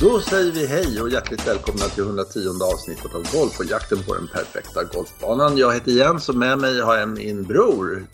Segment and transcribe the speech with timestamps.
[0.00, 2.38] Då säger vi hej och hjärtligt välkomna till 110
[2.74, 5.56] avsnittet av Golf och jakten på den perfekta golfbanan.
[5.56, 8.06] Jag heter Jens och med mig har jag min bror.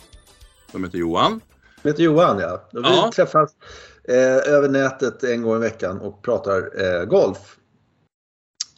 [0.71, 1.41] Som heter Johan.
[1.83, 2.69] Som heter Johan ja.
[2.73, 3.11] Och vi Ja.
[3.15, 3.51] träffas
[4.09, 7.39] eh, över nätet en gång i veckan och pratar eh, golf.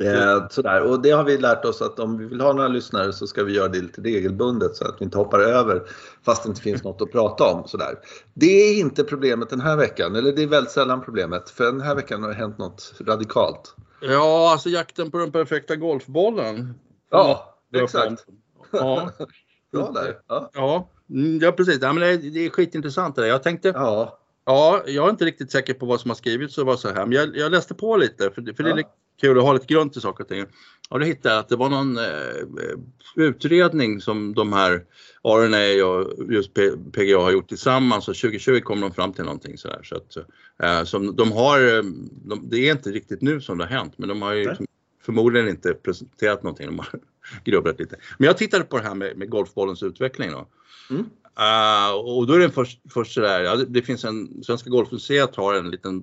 [0.03, 0.83] Eh, sådär.
[0.83, 3.45] Och det har vi lärt oss att om vi vill ha några lyssnare så ska
[3.45, 5.83] vi göra det lite regelbundet så att vi inte hoppar över
[6.25, 7.69] fast det inte finns något att prata om.
[7.69, 7.95] Sådär.
[8.35, 11.51] Det är inte problemet den här veckan, eller det är väldigt sällan problemet.
[11.51, 13.75] För den här veckan har det hänt något radikalt.
[14.01, 16.75] Ja, alltså jakten på den perfekta golfbollen.
[17.11, 18.25] Ja, exakt.
[18.71, 19.11] Ja,
[19.73, 20.19] Bra där.
[20.29, 20.51] Ja.
[20.55, 21.79] ja, mm, ja precis.
[21.83, 23.29] Ja, men det, är, det är skitintressant det där.
[23.29, 24.19] Jag tänkte, ja.
[24.47, 27.07] ja, jag är inte riktigt säker på vad som har skrivits och vad så här,
[27.07, 28.77] men jag, jag läste på lite för, det- för det Ja.
[28.77, 28.89] lite
[29.21, 30.45] kul att ha lite grund till saker och ting.
[30.89, 32.77] Och då hittade jag att det var någon eh,
[33.17, 34.85] utredning som de här
[35.23, 36.55] RNA och just
[36.93, 39.81] PGA har gjort tillsammans och 2020 kom de fram till någonting sådär.
[39.83, 40.17] Så att,
[40.63, 41.83] eh, som de har, eh,
[42.25, 44.57] de, det är inte riktigt nu som det har hänt men de har ju Nej.
[45.03, 46.67] förmodligen inte presenterat någonting.
[46.67, 46.89] De har
[47.45, 47.97] grubblat lite.
[48.19, 50.49] Men jag tittade på det här med, med golfbollens utveckling då.
[50.91, 51.05] Mm.
[51.39, 55.37] Eh, och då är det först, först sådär, ja, det, det finns en, Svenska Golfmuseet
[55.37, 56.03] har en liten,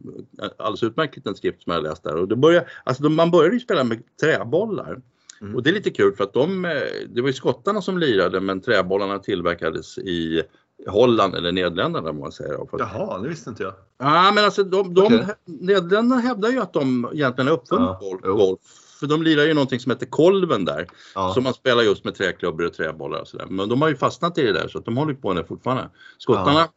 [0.58, 3.56] alldeles utmärkt liten skrift som jag läst där och det börjar, alltså de, man började
[3.56, 5.02] ju spela med träbollar.
[5.42, 5.56] Mm.
[5.56, 6.72] Och det är lite kul för att de, eh,
[7.10, 10.44] det var ju skottarna som lirade men träbollarna tillverkades i
[10.88, 12.68] Holland eller Nederländerna om man säger.
[12.72, 13.74] Jaha, det visste inte jag.
[13.98, 15.26] Ja men alltså de, de Okej.
[15.46, 18.60] Nederländerna hävdar ju att de egentligen har uppfunnit Ja, golf, golf.
[19.04, 20.88] För de lirar ju någonting som heter kolven där.
[21.16, 21.34] Ja.
[21.34, 23.46] Som man spelar just med träklubbor och träbollar och sådär.
[23.50, 25.48] Men de har ju fastnat i det där så att de håller på med det
[25.48, 25.90] fortfarande.
[26.18, 26.70] Skottarna, Ja.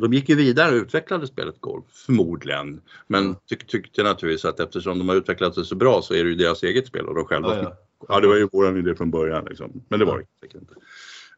[0.00, 2.80] de gick ju vidare och utvecklade spelet golf, förmodligen.
[3.06, 6.30] Men tyck, tyckte naturligtvis att eftersom de har utvecklat det så bra så är det
[6.30, 7.56] ju deras eget spel och de själva.
[7.56, 7.76] Ja, Ja,
[8.08, 8.20] ja.
[8.20, 9.82] det var ju vår idé från början liksom.
[9.88, 10.74] Men det var det säkert inte.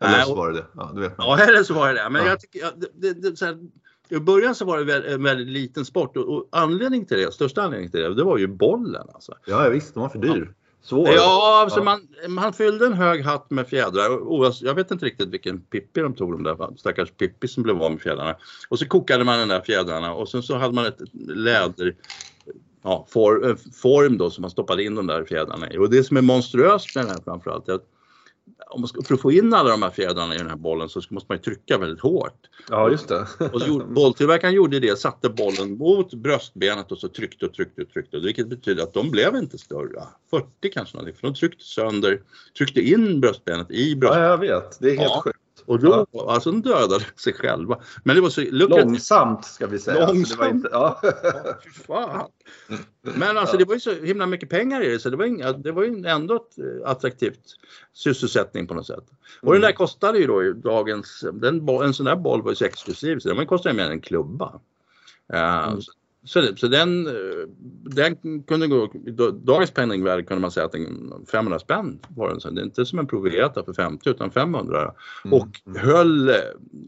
[0.01, 0.67] Eller så var det det.
[0.75, 1.15] Ja, du vet.
[1.19, 2.11] Ja, eller så var det det.
[2.11, 2.29] Men Ja.
[2.29, 3.59] jag tycker, det, det, det, så här,
[4.13, 7.33] i början så var det väl, en väldigt liten sport och, och anledningen till det,
[7.33, 9.35] största anledningen till det, det var ju bollen alltså.
[9.47, 10.55] Ja, visst, de var för dyr.
[10.83, 11.09] Svår.
[11.09, 11.85] Ja, alltså Ja.
[11.85, 14.17] Man, man fyllde en hög hatt med fjädrar.
[14.17, 17.83] Och, jag vet inte riktigt vilken Pippi de tog de där stackars Pippi som blev
[17.83, 18.37] av med fjädrarna.
[18.69, 21.95] Och så kokade man den där fjädrarna och sen så hade man ett läder
[22.83, 25.79] ja, eh, form då som man stoppade in de där fjädrarna i.
[25.79, 27.89] Och det som är monstruöst med den här framförallt är att
[29.07, 31.37] för att få in alla de här fjädrarna i den här bollen så måste man
[31.39, 32.35] ju trycka väldigt hårt.
[32.69, 33.27] ja, just det.
[33.53, 37.91] Och gjorde- bolltillverkaren gjorde det, satte bollen mot bröstbenet och så tryckte och tryckte och
[37.91, 38.19] tryckte.
[38.19, 42.23] Vilket betyder att de blev inte större, 40 kanske någonting, för de tryckte sönder,
[42.59, 44.29] tryckte in bröstbenet i Ja, bröstbenet.
[44.31, 44.79] jag vet.
[44.81, 45.21] Det är helt Ja.
[45.25, 45.39] sjukt.
[45.67, 47.81] Och då, alltså de dödade sig själva.
[48.05, 48.85] Men det var så lukrativt.
[48.85, 50.07] Långsamt ska vi säga.
[50.07, 50.51] Långsamt.
[50.51, 51.01] inte, ja.
[51.87, 52.27] Fan.
[53.01, 55.53] Men alltså det var ju så himla mycket pengar i det så det var, inga,
[55.53, 57.57] det var ju ändå ett eh, attraktivt
[57.93, 59.05] sysselsättning på något sätt.
[59.43, 62.65] Och den där kostade ju då dagens, den, en sån där boll var ju så
[62.65, 64.61] exklusiv så den kostade mer än en klubba.
[65.33, 65.81] Eh, Mm.
[66.25, 67.13] Så, så, den, eh,
[67.85, 68.91] den kunde gå,
[69.31, 72.41] dagens penningvärde kunde man säga att den, 500 spänn var den.
[72.41, 74.95] Så det är inte som en Proveta för 50 utan 500.
[75.25, 75.39] Mm.
[75.39, 76.35] Och höll eh,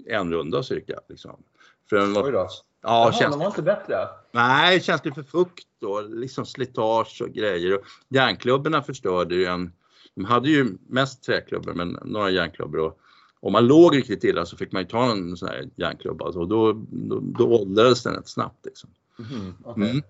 [0.07, 1.01] en runda cirka.
[1.09, 1.43] Liksom.
[1.91, 2.39] För den Oj då.
[2.39, 2.49] ja,
[2.83, 3.97] Jaha, känns, de var inte bättre?
[4.33, 7.75] Nej, känslig för fukt och liksom slitage och grejer.
[7.75, 9.73] Och järnklubborna förstörde ju en.
[10.15, 12.79] De hade ju mest träklubbor men några järnklubbor.
[12.79, 12.99] Och
[13.41, 16.41] om man låg riktigt illa så fick man ju ta en sån här järnklubba alltså,
[16.41, 18.67] och då, då, då åldrades den rätt snabbt.
[18.67, 18.91] Liksom.
[19.19, 19.55] Mhm.
[19.77, 20.03] Mm.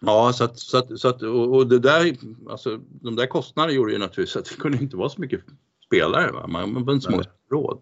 [0.00, 2.16] Ja, så att, så att, så att och, och det där,
[2.50, 5.40] alltså de där kostnaderna gjorde ju naturligtvis att det kunde inte vara så mycket
[5.86, 6.32] spelare.
[6.32, 6.46] Va?
[6.46, 7.80] Man, var inte så många råd.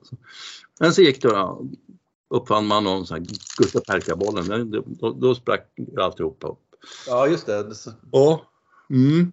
[0.81, 1.67] Men så gick det då,
[2.31, 3.27] uppfann man någon sån här
[3.59, 4.71] Gustav Perka-bollen,
[5.01, 6.59] då, då sprack alltihopa upp.
[7.07, 7.73] Ja, just det.
[8.13, 8.43] Ja.
[8.91, 9.33] Mm.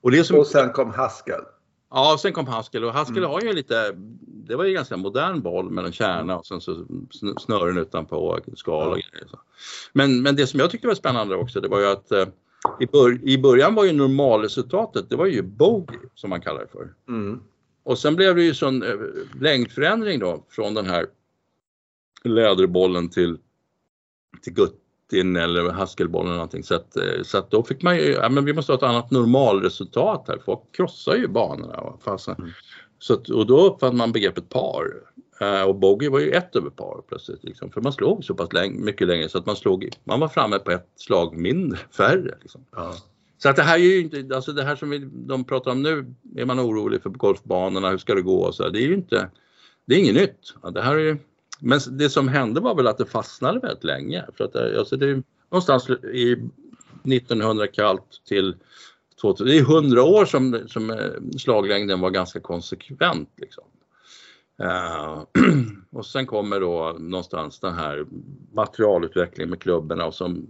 [0.00, 1.42] Och det som, Och sen kom Haskell.
[1.90, 3.30] ja, sen kom Haskell och Haskell Mm.
[3.30, 3.96] har ju lite,
[4.46, 8.40] det var ju ganska modern boll med en kärna och sen så sn- snören utanpå
[8.56, 9.26] skal och grejer.
[9.30, 9.38] Så.
[9.92, 12.26] Men, men det som jag tyckte var spännande också, det var ju att eh,
[12.80, 16.68] i, bör, i början var ju normalresultatet, det var ju bogey som man kallar det
[16.68, 16.94] för.
[17.08, 17.40] Mm.
[17.82, 18.94] Och sen blev det ju sån eh,
[19.40, 21.06] längdförändring då från den här
[22.24, 23.38] läderbollen till,
[24.42, 26.62] till guttin eller haskelbollen eller någonting.
[26.64, 28.82] Så att, eh, så att då fick man ju, ja men vi måste ha ett
[28.82, 30.38] annat normalresultat här.
[30.44, 31.80] Folk krossar ju banorna.
[31.80, 32.34] va, Fasen.
[32.38, 32.50] Mm.
[33.04, 34.86] Så att, och då uppfann man begreppet par.
[35.40, 37.44] Eh, och bogey var ju ett över par plötsligt.
[37.44, 40.28] Liksom, för man slog så pass länge, mycket längre så att man slog, man var
[40.28, 42.38] framme på ett slag mindre, färre.
[42.40, 42.64] Liksom.
[42.76, 42.94] Ja.
[43.38, 45.82] Så att det här är ju inte, alltså det här som vi, de pratar om
[45.82, 48.94] nu, är man orolig för golfbanorna, hur ska det gå och så, det är ju
[48.94, 49.30] inte,
[49.86, 50.54] det är inget nytt.
[50.62, 51.16] Ja, det här är ju,
[51.60, 54.24] men det som hände var väl att det fastnade väldigt länge.
[54.36, 56.32] För att det, alltså det någonstans i
[57.04, 58.54] 1900 kallt till
[59.24, 60.96] 2000, det är 100 år som, som eh,
[61.38, 63.30] slaglängden var ganska konsekvent.
[63.36, 63.64] Liksom.
[64.62, 65.22] Uh,
[65.92, 68.06] och sen kommer då någonstans den här
[68.52, 70.46] materialutvecklingen med klubborna och som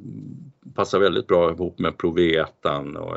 [0.75, 3.15] passar väldigt bra ihop med Provetan och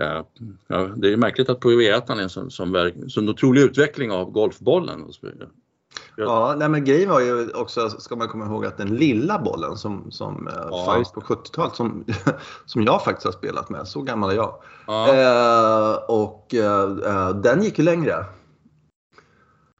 [0.00, 0.22] uh,
[0.66, 5.02] ja, det är märkligt att Provetan är en sån, sån, sån otrolig utveckling av golfbollen.
[5.02, 5.48] Och så vidare.
[6.16, 9.76] Ja, nej men grejen var ju också, ska man komma ihåg att den lilla bollen
[9.76, 12.04] som, som eh, ja, fanns på 70-talet, som,
[12.66, 14.62] som jag faktiskt har spelat med, så gammal är jag.
[14.86, 15.14] Ja.
[15.14, 18.24] Eh, och eh, den gick ju längre.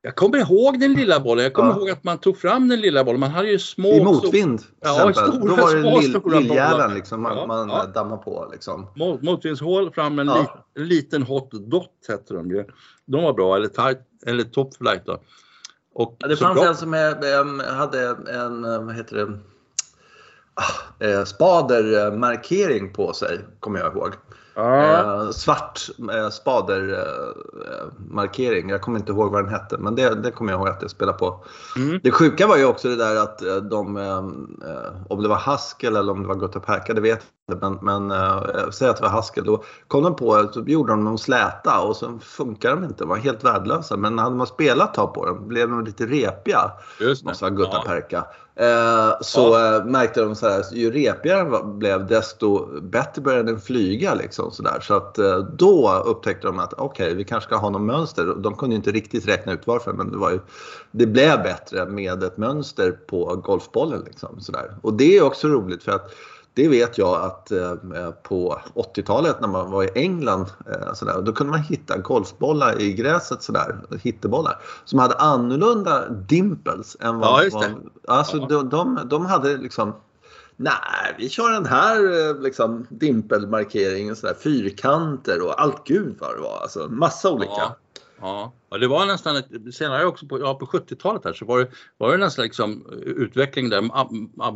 [0.02, 1.44] Jag kommer ihåg den lilla bollen.
[1.44, 1.76] Jag kommer ja.
[1.76, 3.20] ihåg att man tog fram den lilla bollen.
[3.20, 3.88] Man hade ju små...
[3.88, 5.12] I motvind till ja.
[5.12, 7.86] Stora, Då var det lill, lilljäveln liksom, man, ja, man ja.
[7.86, 8.48] dammade på.
[8.52, 8.86] Liksom.
[8.96, 10.64] Mot, motvindshål fram en ja.
[10.74, 12.64] li, liten hot dot hette de ju.
[13.06, 15.18] De var bra, eller, tight, eller top flight då.
[15.98, 19.38] Och ja, det fanns en som hade en, vad heter det,
[20.54, 24.12] ah, eh, spadermarkering på sig, kommer jag ihåg.
[24.58, 25.80] Eh, svart
[26.12, 28.66] eh, spadermarkering.
[28.66, 30.82] Eh, jag kommer inte ihåg vad den hette men det, det kommer jag ihåg att
[30.82, 31.44] jag spelade på.
[31.76, 32.00] Mm.
[32.02, 33.38] Det sjuka var ju också det där att
[33.70, 33.96] de,
[35.08, 37.70] om det var Haskell eller om det var Gutta Perka, det vet jag inte.
[37.70, 38.18] Men, men
[38.72, 41.96] säg att det var Haskell, då kom de på, så gjorde de dem släta och
[41.96, 43.04] så funkade de inte.
[43.04, 43.96] De var helt värdelösa.
[43.96, 46.72] Men hade man spelat tag på dem blev de lite repiga.
[47.00, 47.24] Just.
[47.24, 48.32] Måste vara Gutta ja.
[48.60, 49.76] Eh, så ja.
[49.76, 54.14] Eh, märkte de så här, ju repigare den blev desto bättre började den flyga.
[54.14, 54.80] Liksom, så, där.
[54.80, 58.34] så att eh, då upptäckte de att okej, okay, vi kanske ska ha något mönster.
[58.42, 60.40] De kunde inte riktigt räkna ut varför men det, var ju,
[60.90, 64.02] det blev bättre med ett mönster på golfbollen.
[64.06, 64.76] Liksom, så där.
[64.82, 66.14] Och det är också roligt för att
[66.58, 67.74] det vet jag att eh,
[68.22, 72.92] på 80-talet när man var i England eh, sådär, då kunde man hitta golfbollar i
[72.92, 77.28] gräset sådär, hittebollar, som hade annorlunda dimples än vad...
[77.28, 77.74] Ja, just det.
[78.08, 78.46] Alltså ja.
[78.46, 79.94] de, de, de hade liksom
[80.56, 86.40] Nej, vi kör den här eh, liksom, dimpelmarkeringen, sådär, fyrkanter och allt gud vad det
[86.40, 86.58] var.
[86.62, 87.52] Alltså massa olika.
[87.56, 87.76] Ja.
[88.20, 91.58] Ja, och det var nästan ett, senare också på, ja, på 70-talet här så var
[91.58, 91.66] det,
[91.98, 93.90] var det nästan liksom utveckling där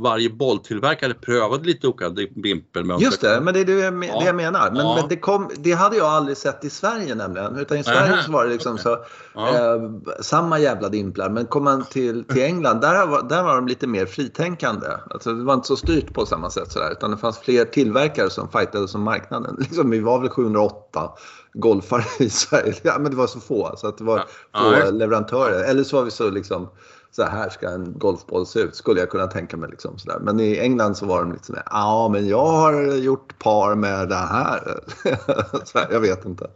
[0.03, 3.07] varje bolltillverkare prövade lite olika bimpelmönster.
[3.07, 4.19] Just det, men det är det jag, ja.
[4.21, 4.71] det jag menar.
[4.71, 4.97] Men, ja.
[5.01, 7.59] men det, kom, det, hade jag aldrig sett i Sverige nämligen.
[7.59, 8.23] Utan i Sverige Aha.
[8.23, 9.05] så var det liksom så,
[9.35, 9.75] ja.
[9.75, 11.31] eh, samma jävla dimplar.
[11.31, 14.87] Men kom man till, till England, där var, där var de lite mer fritänkande.
[15.11, 18.31] Alltså, det var inte så styrt på samma sätt sådär, utan det fanns fler tillverkare
[18.31, 19.57] som fightade om marknaden.
[19.63, 21.11] Liksom, vi var väl 708
[21.53, 22.75] golfare i Sverige.
[22.83, 24.61] Ja, men det var så få så att det var ja.
[24.61, 25.65] få ja, leverantörer.
[25.65, 26.69] Eller så var vi så liksom
[27.11, 29.71] så här ska en golfboll se ut, skulle jag kunna tänka mig.
[29.71, 30.19] Liksom, så där.
[30.19, 34.09] Men i England så var de lite sådär, ja men jag har gjort par med
[34.09, 34.81] det här.
[35.75, 36.51] här jag vet inte.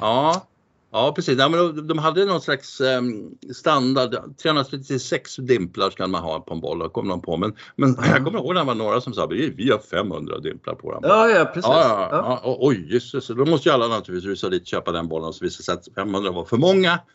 [0.00, 0.46] Ja,
[0.94, 6.40] Ja precis, ja, men de hade någon slags um, standard, 336 dimplar kan man ha
[6.40, 7.36] på en boll, kom de på.
[7.36, 10.74] Men, men jag kommer ihåg när det var några som sa vi har 500 dimplar
[10.74, 11.00] på den.
[11.02, 11.64] Ja, ja precis.
[11.64, 12.56] Ja, ja, ja.
[12.60, 15.64] oj jösses, då måste ju alla naturligtvis rusa dit och köpa den bollen så visade
[15.64, 16.98] sig att 500 var för många.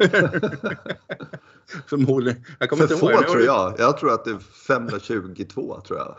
[1.88, 2.44] Förmodligen.
[2.60, 3.28] Jag kommer för inte få ihåg.
[3.28, 3.76] tror jag.
[3.78, 6.16] Jag tror att det är 522 tror jag.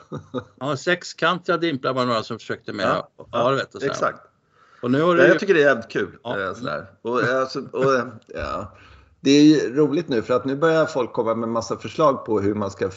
[0.61, 2.87] ja, sexkantiga dimplar var några som försökte med.
[2.87, 4.19] Ja, ja, vet exakt.
[4.81, 5.27] Och nu har du...
[5.27, 6.19] Jag tycker det är jävligt kul.
[6.23, 6.41] Ja.
[6.41, 6.87] Eh, sådär.
[7.03, 8.73] Och, alltså, och, ja.
[9.21, 12.55] Det är roligt nu för att nu börjar folk komma med massa förslag på hur
[12.55, 12.91] man ska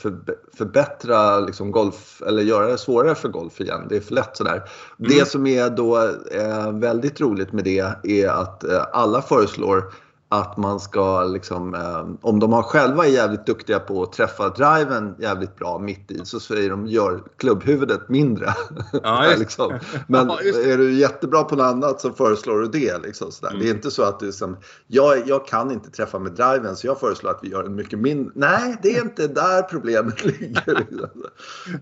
[0.58, 3.86] förbättra liksom golf eller göra det svårare för golf igen.
[3.90, 4.56] Det är för lätt sådär.
[4.56, 5.12] Mm.
[5.12, 5.98] Det som är då
[6.32, 9.94] eh, väldigt roligt med det är att eh, alla föreslår
[10.34, 14.50] att man ska liksom, eh, om de har själva är jävligt duktiga på att träffa
[14.50, 18.54] driven jävligt bra mitt i så säger de gör klubbhuvudet mindre.
[19.04, 19.80] Ja, liksom.
[20.08, 22.98] Men ja, är du jättebra på något annat så föreslår du det.
[22.98, 23.52] Liksom, sådär.
[23.52, 23.62] Mm.
[23.62, 24.58] Det är inte så att du som,
[24.88, 28.00] jag, jag kan inte träffa med driven så jag föreslår att vi gör en mycket
[28.00, 28.34] mindre.
[28.36, 30.86] Nej, det är inte där problemet ligger.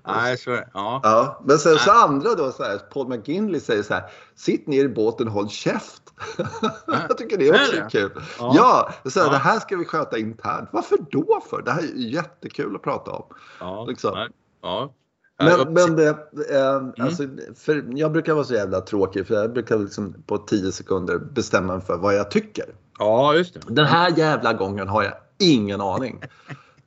[0.07, 0.99] Nej, så, ja.
[1.03, 1.41] ja.
[1.45, 4.03] Men sen så andra då, så här, Paul McGinley säger så här,
[4.35, 6.01] sitt ner i båten, håll käft.
[6.85, 8.11] jag tycker det är också är kul.
[8.39, 8.51] Ja,
[9.03, 9.31] ja, så här, ja.
[9.31, 10.69] det här ska vi sköta internt.
[10.71, 11.61] Varför då för?
[11.61, 13.25] Det här är jättekul att prata om.
[13.59, 14.27] Ja, liksom.
[14.61, 14.93] ja.
[15.43, 16.09] Men, men det,
[16.51, 16.93] eh, mm.
[16.99, 17.23] alltså,
[17.55, 21.73] för jag brukar vara så jävla tråkig för jag brukar liksom på 10 sekunder bestämma
[21.73, 22.65] mig för vad jag tycker.
[22.99, 23.73] Ja, just det.
[23.73, 26.21] Den här jävla gången har jag ingen aning.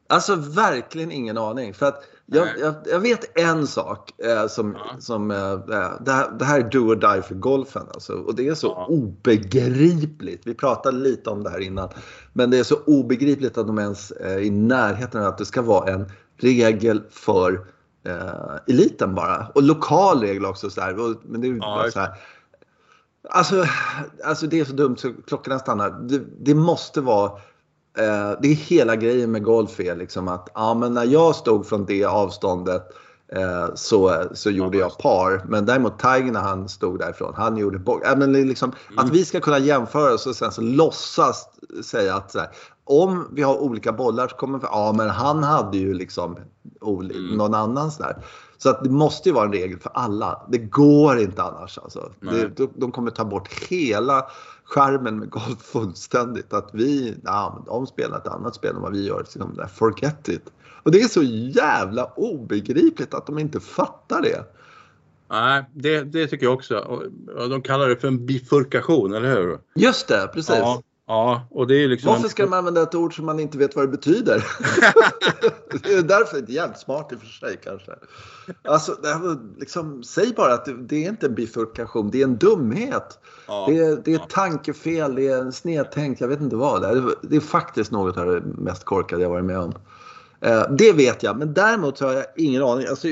[0.08, 1.74] Alltså verkligen ingen aning.
[1.74, 2.02] För att
[2.32, 5.00] jag, jag, jag, vet en sak eh, som, ja.
[5.00, 5.58] som eh, eh,
[6.00, 7.86] det, här, det, här, är do or die för golfen.
[7.94, 8.86] Alltså, och det är så ja.
[8.86, 10.46] obegripligt.
[10.46, 11.88] Vi pratade lite om det här innan.
[12.32, 15.62] Men det är så obegripligt att de ens är i närheten av att det ska
[15.62, 17.66] vara en regel för
[18.06, 19.46] eh, eliten bara.
[19.54, 20.70] Och lokal regel också.
[20.70, 21.00] Så här.
[21.00, 22.10] Och, men det är ja, så här.
[23.28, 23.64] Alltså,
[24.24, 25.90] alltså det är så dumt så klockorna stannar.
[25.90, 27.32] Det, det måste vara
[27.98, 31.66] eh, det är hela grejen med golf är liksom att ja, men när jag stod
[31.66, 32.82] från det avståndet
[33.32, 35.44] eh, så, så gjorde jag par.
[35.48, 38.06] Men däremot Tiger när han stod därifrån, han gjorde bort.
[38.06, 38.98] Äh, men liksom, mm.
[38.98, 41.48] Att vi ska kunna jämföra oss och sen så låtsas
[41.84, 42.48] säga att så här,
[42.84, 46.36] om vi har olika bollar så kommer vi, ja men han hade ju liksom
[46.86, 47.36] mm.
[47.36, 48.16] någon annan sådär.
[48.58, 50.42] Så att det måste ju vara en regel för alla.
[50.48, 51.78] Det går inte annars.
[51.78, 52.12] Alltså.
[52.20, 54.26] Det, de kommer ta bort hela
[54.64, 56.52] skärmen med golf fullständigt.
[56.52, 59.18] Att vi, ja, de spelar ett annat spel än vad vi gör.
[59.18, 60.52] Liksom, där, forget it.
[60.82, 64.44] Och det är så jävla obegripligt att de inte fattar det.
[65.30, 66.78] Nej, det, det tycker jag också.
[67.36, 69.58] Och de kallar det för en bifurkation, eller hur?
[69.74, 70.54] Just det, precis.
[70.58, 72.12] Ja, ja, och det är liksom...
[72.12, 74.34] Varför ska man använda ett ord som man inte vet vad det betyder?
[75.82, 77.92] det är därför det är jävligt smart i och för sig kanske.
[78.62, 82.24] Alltså, det här, liksom, säg bara att det, det är inte en bifurkation, det är
[82.24, 83.18] en dumhet.
[83.46, 84.26] Ja, Det är, det är ja.
[84.30, 87.14] tankefel, det är en snedtänkt, jag vet inte vad det är.
[87.22, 89.74] Det är faktiskt något av det mest korkade jag varit med om.
[90.40, 92.86] Eh, det vet jag, men däremot så har jag ingen aning.
[92.86, 93.08] Alltså,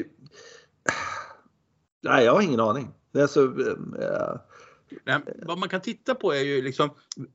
[2.03, 2.91] nej, jag har ingen aning.
[3.13, 4.35] Det är så, eh,
[5.05, 6.91] Nej, vad man kan titta på är ju liksom,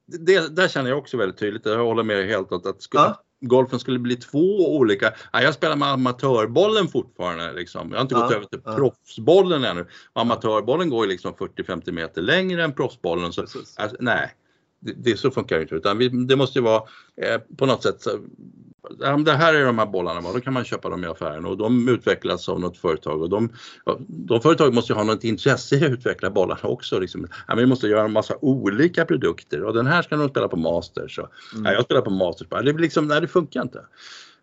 [0.05, 3.21] det, där känner jag också väldigt tydligt, jag håller med helt att, att skulle, Ja.
[3.41, 7.89] golfen skulle bli två olika, ja, jag spelar med amatörbollen fortfarande liksom.
[7.91, 9.85] jag har inte Ja, gått över till proffsbollen ännu.
[10.13, 13.33] Amatörbollen går ju liksom 40-50 meter längre än proffsbollen.
[13.33, 14.33] Så, alltså, nej,
[14.79, 16.83] det, så funkar det inte utan vi, det måste ju vara
[17.21, 18.01] eh, på något sätt
[18.99, 21.57] ja, det här är de här bollarna, då kan man köpa dem i affären och
[21.57, 23.49] de utvecklas av något företag och de,
[24.07, 26.99] de företag måste ju ha något intresse i att utveckla bollarna också.
[26.99, 27.27] Liksom.
[27.47, 30.57] Ja, vi måste göra en massa olika produkter och den här ska de spela på
[30.57, 31.19] Masters.
[31.19, 31.65] Och, Mm.
[31.65, 33.85] ja, jag spelar på Masters, det, blir liksom, nej, det funkar inte.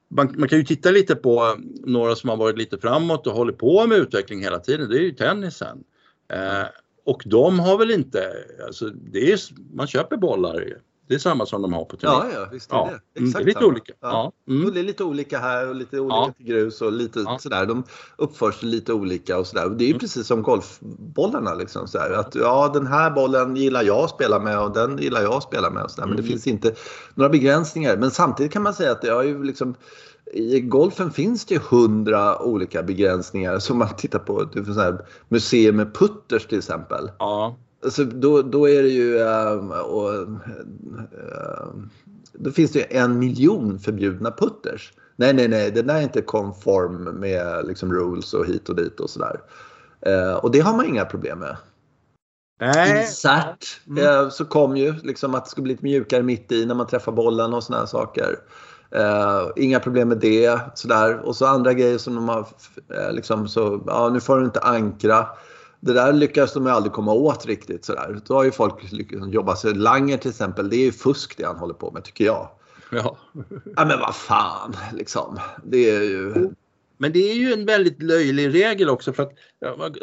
[0.09, 3.53] Man, man kan ju titta lite på några som har varit lite framåt och håller
[3.53, 5.85] på med utveckling hela tiden, det är ju tennisen.
[6.33, 6.67] Eh,
[7.05, 8.33] och de har väl inte,
[8.67, 9.41] alltså, det är,
[9.75, 10.77] man köper bollar.
[11.09, 12.12] Det är samma som de har på turné.
[12.12, 12.90] ja, ja, visst är Ja, det.
[12.90, 13.71] mm, det är Exakt lite samma.
[13.73, 13.92] olika.
[14.00, 14.32] Ja.
[14.49, 14.66] Mm.
[14.66, 16.32] Och det är lite olika här och lite olika Ja.
[16.37, 17.38] till grus och lite Ja.
[17.40, 17.66] sådär.
[17.66, 17.85] De
[18.16, 19.68] uppför sig lite olika och sådär.
[19.68, 20.00] Det är ju Mm.
[20.00, 22.11] precis som golfbollarna liksom sådär.
[22.12, 25.42] Att ja, den här bollen gillar jag att spela med och den gillar jag att
[25.42, 26.06] spela med och sådär.
[26.06, 26.30] Men det Mm.
[26.30, 26.75] finns inte
[27.14, 27.97] några begränsningar.
[27.97, 29.75] Men samtidigt kan man säga att det har ju liksom
[30.35, 33.59] i golfen finns det hundra olika begränsningar.
[33.59, 37.11] Som man tittar på typ så här, museum med putters till exempel.
[37.18, 37.56] Ja.
[37.85, 39.19] Alltså, då, då är det ju...
[39.19, 41.91] ehm, och, ehm,
[42.33, 44.93] då finns det ju en miljon förbjudna putters.
[45.17, 49.01] Nej, nej, nej, den där är inte konform med liksom, rules och hit och dit
[49.01, 49.41] och sådär.
[50.01, 51.57] Eh, och det har man inga problem med.
[52.61, 53.01] Nej.
[53.01, 54.05] Insert Mm.
[54.05, 56.87] eh, så kom ju liksom att det skulle bli lite mjukare mitt i när man
[56.87, 58.39] träffar bollen och här saker.
[58.91, 60.61] Eh, inga problem med det.
[60.75, 61.19] Sådär.
[61.19, 62.47] Och så andra grejer som de har
[63.12, 65.27] liksom så, ja nu får du inte ankra.
[65.85, 68.21] Det där lyckas de ju aldrig komma åt riktigt sådär.
[68.27, 69.75] Då har ju folk lyckats jobba sig.
[69.75, 72.49] Langer till exempel, det är ju fusk det han håller på med tycker jag.
[72.91, 73.17] Ja.
[73.77, 75.39] Ja men vad fan liksom.
[75.65, 76.51] Det är ju...
[76.99, 79.33] Men det är ju en väldigt löjlig regel också för att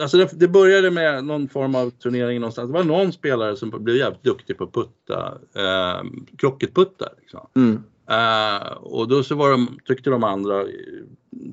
[0.01, 2.67] alltså det, det började med någon form av turnering någonstans.
[2.67, 6.03] Det var någon spelare som blev jävligt duktig på att putta, eh,
[6.38, 7.09] krocketputta.
[7.19, 7.48] Liksom.
[7.55, 7.83] Mm.
[8.09, 10.63] Eh, och då så var de, tyckte de andra,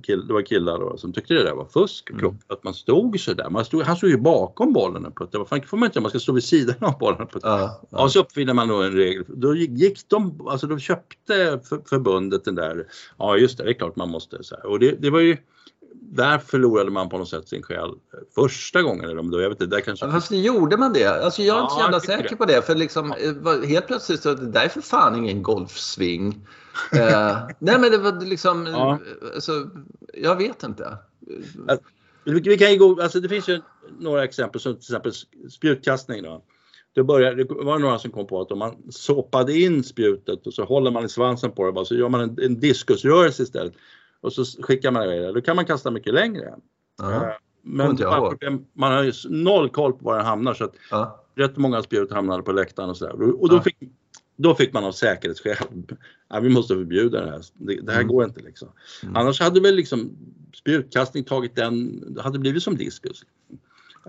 [0.03, 2.11] kill, det var killar då, som tyckte det där var fusk.
[2.11, 2.35] Mm.
[2.49, 3.51] Att man stod så där.
[3.51, 5.39] Man stod, han stod ju bakom bollen och puttade.
[5.39, 6.01] Vad fan får man inte?
[6.01, 7.49] Man ska stå vid sidan av bollen och putta.
[7.49, 8.09] Ja, Ja, ja.
[8.09, 9.25] så uppfinner man då en regel.
[9.29, 12.87] Då gick- de, alltså de köpte för, förbundet den där,
[13.19, 14.67] ja just det, det är klart man måste så här.
[14.67, 15.37] Och det, det var ju,
[16.11, 17.91] där förlorade man på något sätt sin själ
[18.35, 19.05] första gången.
[19.11, 20.07] Eller det, jag vet inte, där kanske...
[20.07, 21.07] Ja, Fast gjorde man det?
[21.25, 22.37] Alltså jag är inte så Ja, jävla säker det.
[22.37, 22.63] på det.
[22.63, 26.47] För liksom, eh, var- helt plötsligt så det där är för fan ingen golfsving.
[26.93, 28.93] eh, nej men det var liksom, Ja.
[28.93, 29.53] eh, alltså,
[30.15, 30.99] jag vet inte.
[32.25, 33.61] Vi, vi kan ju gå, alltså det finns ju
[33.99, 35.13] några exempel som till exempel
[35.51, 36.43] spjutkastning då.
[36.95, 40.55] Det, började, det var några som kom på att om man såpade in spjutet och
[40.55, 43.73] så håller man i svansen på det bara, så gör man en, en diskusrörelse istället.
[44.21, 45.33] Och så skickar man iväg det.
[45.33, 46.55] Då kan man kasta mycket längre.
[46.99, 47.33] Ja, Eh,
[47.63, 48.65] Men ihåg.
[48.73, 51.25] man har ju noll koll på var den hamnar så att ja.
[51.35, 53.13] rätt många spjut hamnade på läktaren och sådär.
[53.43, 53.63] Och då, Ja.
[53.63, 53.77] fick,
[54.37, 55.57] då fick man av säkerhetsskäl,
[56.29, 57.43] ja, vi måste förbjuda det här.
[57.55, 58.15] Det, det här Mm.
[58.15, 58.69] går inte liksom.
[59.03, 59.17] Mm.
[59.17, 60.11] Annars hade väl liksom
[60.55, 63.23] spjutkastning tagit den, det hade blivit som diskus.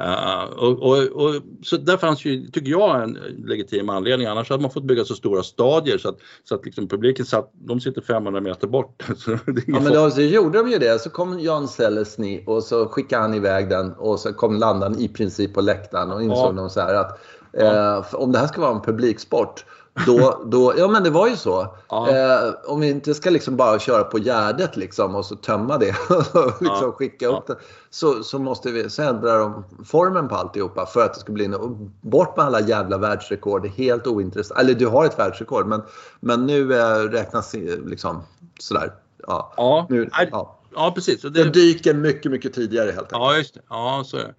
[0.02, 3.14] Uh, och, och, och, så där fanns ju, tycker jag, en
[3.46, 4.28] legitim anledning.
[4.28, 7.52] Annars hade man fått bygga så stora stadier så att, så att liksom publiken satt,
[7.54, 9.04] de sitter 500 meter bort.
[9.68, 11.02] Ja, men då, så gjorde de ju det.
[11.02, 15.08] Så kom Jan Selesny och så skickade han iväg den och så kom landaren i
[15.08, 16.52] princip på läktaren och insåg Ja.
[16.52, 17.20] de så här att
[17.54, 19.66] eh, för om det här ska vara en publiksport
[20.06, 21.76] då, då, ja men det var ju så.
[21.90, 22.10] Ja.
[22.10, 25.96] Eh, om vi inte ska liksom bara köra på gärdet liksom och så tömma det
[26.10, 26.92] och liksom Ja.
[26.98, 27.38] skicka Ja.
[27.38, 27.56] upp det.
[27.90, 31.48] Så, så måste vi, så ändrar de formen på alltihopa för att det ska bli
[31.48, 31.70] och
[32.02, 33.62] bort med alla jävla världsrekord.
[33.62, 34.60] Det är helt ointressant.
[34.60, 35.82] Eller du har ett världsrekord men,
[36.20, 38.22] men nu eh, räknas eh, liksom
[38.60, 38.94] sådär.
[39.28, 39.54] Ja.
[39.58, 40.58] Ja, Nu, ja.
[40.76, 41.22] ja precis.
[41.22, 43.12] Det det, dyker mycket, mycket tidigare helt enkelt.
[43.22, 43.62] ja, just det.
[43.70, 44.34] Ja, så är det.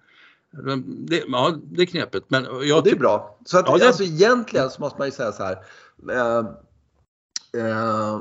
[0.51, 1.23] Det.
[1.27, 2.25] Ja, det är knepigt.
[2.29, 3.37] Men jag det är bra.
[3.45, 5.57] Så att, Ja, det- alltså, egentligen så måste man ju säga så här.
[6.11, 6.45] Eh,
[7.65, 8.19] eh,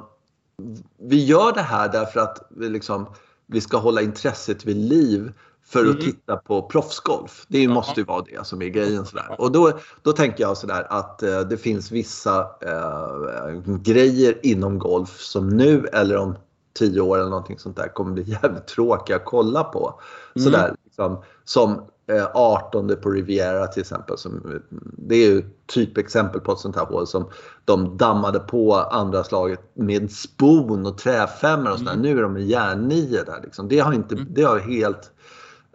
[0.98, 3.06] vi gör det här därför att vi liksom,
[3.46, 5.32] vi ska hålla intresset vid liv
[5.64, 6.00] för att Mm.
[6.00, 7.44] titta på proffsgolf.
[7.48, 7.70] Det Ja.
[7.70, 9.06] måste ju vara det som är grejen.
[9.06, 9.36] Sådär.
[9.38, 15.20] Och då, då tänker jag sådär att eh, det finns vissa eh, grejer inom golf
[15.20, 16.34] som nu eller om
[16.78, 20.00] tio år eller någonting sånt där kommer bli jävligt tråkiga att kolla på.
[20.36, 20.76] Mm.
[20.98, 21.70] Liksom, som
[22.06, 24.18] eh, 18 på Riviera till exempel.
[24.18, 24.62] Som,
[24.96, 27.28] det är ju typexempel på ett sånt här hål som
[27.64, 31.92] de dammade på andra slaget med spon och träfemmor och sådär.
[31.92, 32.02] Mm.
[32.02, 33.40] Nu är de med järnnio där.
[33.42, 33.68] Liksom.
[33.68, 34.26] Det har inte, Mm.
[34.30, 35.12] det har helt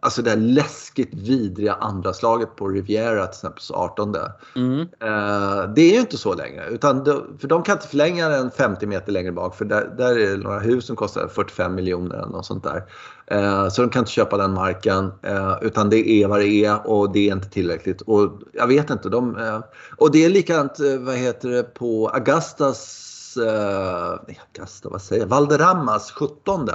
[0.04, 4.16] Alltså det läskigt vidriga andra slaget på Riviera till exempel, så 18.
[4.56, 4.80] Mm.
[4.82, 6.68] Eh, det är ju inte så längre.
[6.70, 10.20] Utan de, för de kan inte förlänga den 50 meter längre bak för där, där
[10.20, 12.84] är det några hus som kostar 45 miljoner eller något sånt där.
[13.28, 15.12] Eh, så de kan inte köpa den marken.
[15.22, 18.02] Eh, utan det är vad det är och det är inte tillräckligt.
[18.02, 19.10] Och jag vet inte.
[19.10, 19.60] De, eh,
[19.98, 25.22] och det är likadant, eh, vad heter det, på Augustas, eh, nej, Augusta, vad säger
[25.22, 26.70] jag, Valderramas 17.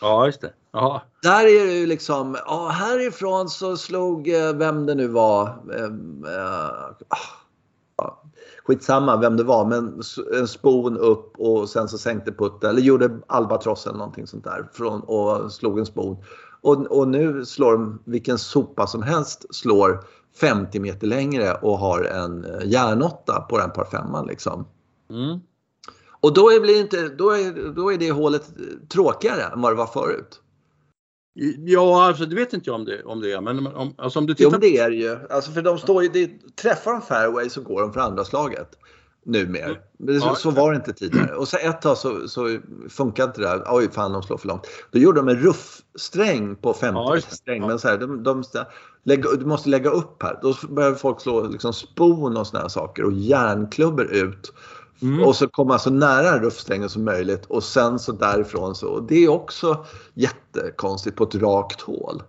[0.00, 0.52] Ja, just det.
[0.72, 1.02] Ja.
[1.22, 5.90] Där är det ju liksom, ja härifrån så slog eh, vem det nu var, eh,
[7.08, 8.22] ah,
[8.64, 10.02] skitsamma vem det var, men
[10.40, 14.68] en spon upp och sen så sänkte putten, eller gjorde albatross eller någonting sånt där
[14.72, 16.16] från, och slog en spon.
[16.60, 20.04] Och, och nu slår de, vilken sopa som helst slår
[20.40, 24.66] 50 meter längre och har en eh, järnåtta på den par femman liksom.
[25.10, 25.40] Mm.
[26.20, 28.50] Och då är, inte, då, är, då är det hålet
[28.88, 30.40] tråkigare än vad det var förut.
[31.58, 34.26] Ja, alltså det vet inte jag om det, om det är, men om, alltså, om
[34.26, 35.18] du Jo tittar men det är det ju.
[35.30, 38.68] Alltså för de står ju, det, träffar de fairway så går de för andra slaget.
[39.26, 39.76] Numera.
[39.98, 41.34] Men så, så var det inte tidigare.
[41.34, 42.58] Och så ett tag så, så
[42.88, 43.64] funkar inte det där.
[43.66, 44.66] Oj fan de slår för långt.
[44.90, 47.66] Då gjorde de en ruffsträng på 50 Ja, sträng.
[47.66, 48.44] Men så här, de, de,
[49.04, 50.38] lägga, du måste lägga upp här.
[50.42, 54.52] Då börjar folk slå liksom spon och såna här saker och järnklubbor ut.
[55.02, 55.24] Mm.
[55.24, 58.88] Och så komma så nära ruffsträngen som möjligt och sen så därifrån så.
[58.88, 62.22] Och det är också jättekonstigt på ett rakt hål.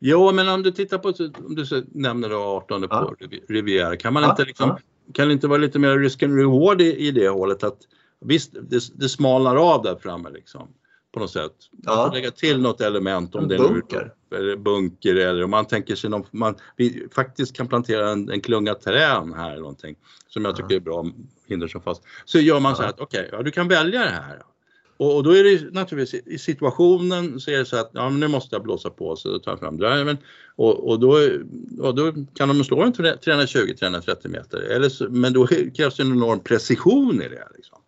[0.00, 1.08] Jo, men om du tittar på,
[1.46, 3.14] om du nämner då 18 på Ja.
[3.20, 4.76] Rivi- Riviera, kan man Ja, inte liksom,
[5.12, 7.78] kan det inte vara lite mer risk and reward i, i det hålet att
[8.20, 10.68] visst, det, det smalnar av där framme liksom
[11.14, 11.52] på något sätt.
[11.70, 12.10] Man Ja.
[12.14, 14.12] lägga till något element om En det bunker.
[14.30, 18.30] nu eller bunker eller om man tänker sig någon, man vi faktiskt kan plantera en,
[18.30, 19.96] en klunga trän här eller någonting
[20.28, 21.06] som jag tycker är bra
[21.46, 22.02] hinder som fast.
[22.24, 24.42] Så gör man så här att okej, ja, du kan välja det här.
[24.96, 28.20] Och, och då är det naturligtvis i situationen så är det så att ja, men
[28.20, 30.16] nu måste jag blåsa på så då tar jag fram driven
[30.56, 31.18] och, och, då,
[31.80, 34.58] och då kan de slå en 320-330 meter.
[34.60, 37.48] Eller så, men då krävs det en enorm precision i det.
[37.56, 37.78] Liksom.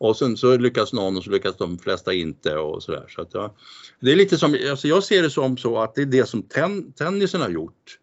[0.00, 3.04] Och sen så lyckas någon och så lyckas de flesta inte och sådär.
[3.08, 3.54] Så att, ja,
[4.00, 6.42] det är lite som, alltså jag ser det som så att det är det som
[6.42, 7.96] ten, tennisen har gjort.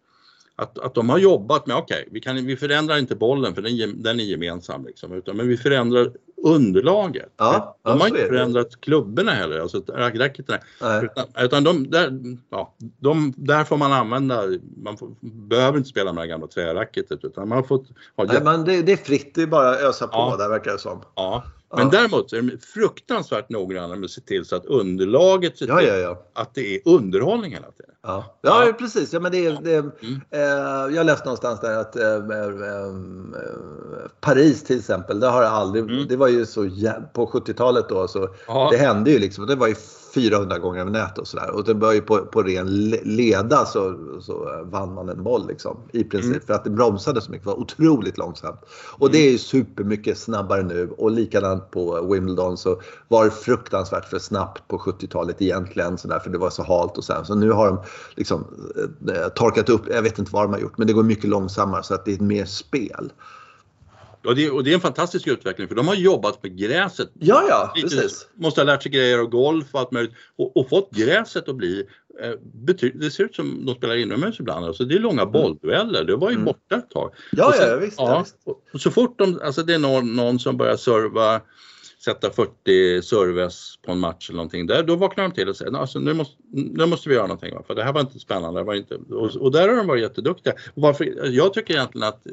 [0.56, 4.02] Att, att de har jobbat med, okej, vi, kan, vi förändrar inte bollen för den,
[4.02, 6.12] den är gemensam liksom, utan, men vi förändrar
[6.44, 7.32] underlaget.
[7.36, 10.58] Ja, de har så inte förändrat klubborna heller, alltså rack- racketerna.
[11.02, 14.44] Utan, utan de, där, ja, de, där får man använda,
[14.82, 18.40] man får, behöver inte spela med det gamla träracketet utan man har fått ha Nej,
[18.44, 20.36] men det, det är fritt, det är bara att ösa på Ja.
[20.38, 21.02] där verkar det som.
[21.14, 21.44] Ja.
[21.76, 21.90] Men Ja.
[21.92, 25.94] däremot så är de fruktansvärt noggranna med att se till så att underlaget Ja, ja,
[25.96, 26.22] ja.
[26.34, 27.94] att det är underhållning hela tiden.
[28.02, 28.72] Ja, ja, Ja.
[28.72, 29.12] precis.
[29.12, 30.20] Ja, men det, är- det, är- Mm.
[30.30, 32.92] eh, jag läste någonstans där att eh, eh, eh,
[34.20, 36.08] Paris till exempel, det har aldrig, Mm.
[36.08, 36.70] det var ju så
[37.14, 38.68] på 70-talet då så Ja.
[38.72, 39.74] det hände ju liksom, det var ju
[40.14, 43.64] 400 gånger över nät och sådär och det var ju på, på ren le- leda
[43.66, 46.46] så, så vann man en boll liksom i princip Mm.
[46.46, 48.60] för att det bromsade så mycket, det var otroligt långsamt.
[48.98, 54.04] Och det är ju supermycket snabbare nu och likadant på Wimbledon så var det fruktansvärt
[54.04, 57.24] för snabbt på 70-talet egentligen sådär för det var så halt och så här.
[57.24, 57.78] Så nu har de
[58.16, 58.44] liksom
[59.14, 61.82] eh, torkat upp, jag vet inte vad de har gjort men det går mycket långsammare
[61.82, 63.12] så att det är mer spel.
[64.24, 67.10] Och det, och det är en fantastisk utveckling för de har jobbat med gräset.
[67.20, 68.28] Ja, ja, Lite- precis.
[68.34, 71.56] Måste ha lärt sig grejer och golf och allt möjligt och, och fått gräset att
[71.56, 71.84] bli
[72.22, 72.30] eh,
[72.66, 74.64] bety- det ser ut som de spelar inomhus ibland.
[74.66, 76.04] Alltså det är långa bolldueller.
[76.04, 76.44] Det var ju Mm.
[76.44, 77.14] borta ett tag.
[77.32, 77.98] Ja, sen- ja, visst.
[77.98, 78.36] Ja, Ja, visst.
[78.74, 81.40] och så fort de, alltså det är någon, någon som börjar serva,
[82.08, 85.76] sätta 40 serves på en match eller någonting, där, då vaknar de till och säger
[85.76, 87.54] alltså, nu, måste, nu måste vi göra någonting.
[87.54, 88.60] va, För det här var inte spännande.
[88.60, 90.54] Det var inte, och, och där har de varit jätteduktiga.
[90.74, 92.32] Varför, jag tycker egentligen att, eh,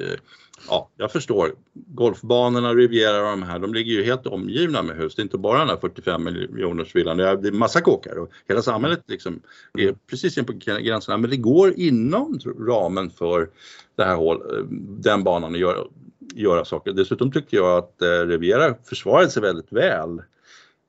[0.68, 1.54] ja, jag förstår.
[1.72, 5.14] Golfbanorna, Riviera och de här, de ligger ju helt omgivna med hus.
[5.14, 7.16] Det är inte bara den här 45 miljoners villan.
[7.16, 9.40] Det är, massa kåkar och hela samhället liksom
[9.78, 11.16] är precis in på gränserna.
[11.16, 13.48] Men det går inom ramen för
[13.96, 14.64] det här hål, eh,
[15.02, 15.84] den banan att göra,
[16.34, 16.92] göra saker.
[16.92, 20.22] Dessutom tycker jag att eh, Riviera försvarade sig väldigt väl.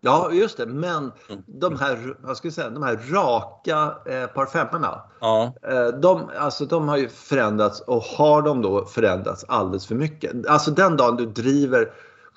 [0.02, 0.65] Ja, just det.
[0.65, 1.43] Men Mm.
[1.45, 6.88] de här, jag säga, de här raka eh, par femmorna, Ja, eh, de, alltså, de
[6.89, 10.47] har ju förändrats och har de då förändrats alldeles för mycket?
[10.47, 11.91] Alltså den dagen du driver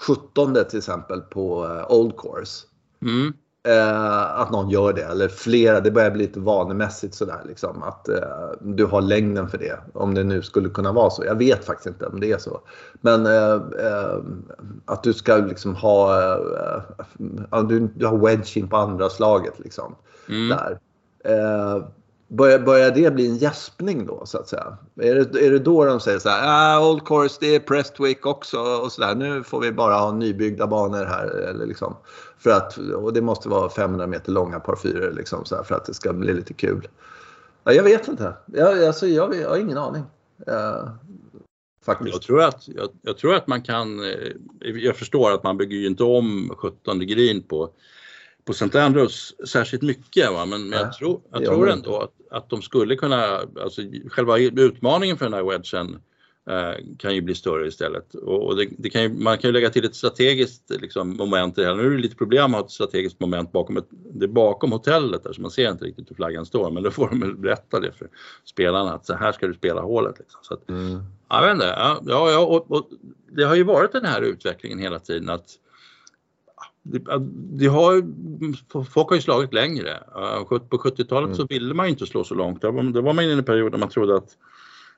[0.06, 2.66] 17 till exempel på eh, Old Course.
[3.02, 3.32] mm.
[3.68, 5.80] Eh, att någon gör det eller flera.
[5.80, 9.78] Det börjar bli lite vanemässigt sådär liksom att eh, du har längden för det.
[9.94, 11.24] Om det nu skulle kunna vara så.
[11.24, 12.60] Jag vet faktiskt inte om det är så.
[13.00, 14.18] Men eh, eh
[14.84, 16.22] att du ska liksom ha,
[17.52, 19.96] eh, du, du har wedge in på andra slaget liksom.
[20.28, 20.48] Mm.
[20.48, 20.78] Där.
[22.32, 24.78] Börjar, börjar det bli en gäspning då så att säga?
[25.00, 28.26] Är det, är det då de säger så här, ah, Old Course det är Prestwick
[28.26, 29.14] också och så där.
[29.14, 31.26] Nu får vi bara ha nybyggda banor här.
[31.26, 31.96] Eller liksom,
[32.38, 35.74] för att, och det måste vara 500 meter långa par fyror liksom, så här, för
[35.74, 36.88] att det ska bli lite kul.
[37.64, 38.34] Ja, jag vet inte.
[38.46, 40.02] Jag, alltså, jag, jag har ingen aning.
[40.48, 40.90] Uh,
[41.84, 42.12] faktiskt.
[42.12, 45.76] Jag tror, att, jag, jag, tror att man kan, eh, jag förstår att man bygger
[45.76, 47.70] ju inte om 17 green på
[48.50, 48.78] på St.
[48.78, 50.32] Andrews särskilt mycket.
[50.32, 50.46] Va?
[50.46, 53.24] Men, men jag tror, jag tror ändå att, att de skulle kunna,
[53.62, 55.98] alltså själva utmaningen för den här wedgen
[56.50, 58.14] eh, kan ju bli större istället.
[58.14, 61.58] Och, och det, det kan ju, man kan ju lägga till ett strategiskt liksom, moment
[61.58, 61.74] i det här.
[61.74, 65.24] Nu är det lite problem att ha ett strategiskt moment bakom, ett, det bakom hotellet
[65.24, 67.92] där så man ser inte riktigt hur flaggan står men då får de berätta det
[67.92, 68.08] för
[68.44, 70.18] spelarna att så här ska du spela hålet.
[70.18, 70.40] Liksom.
[70.42, 71.02] Så att, mm.
[71.28, 72.88] Jag vet inte, ja, ja, och, och,
[73.32, 75.56] det har ju varit den här utvecklingen hela tiden att
[76.82, 78.02] det, har,
[78.84, 80.02] folk har ju slagit längre.
[80.48, 81.34] På 70-talet mm.
[81.34, 82.62] så ville man inte slå så långt.
[82.62, 84.36] Då var man inne i en period där man trodde att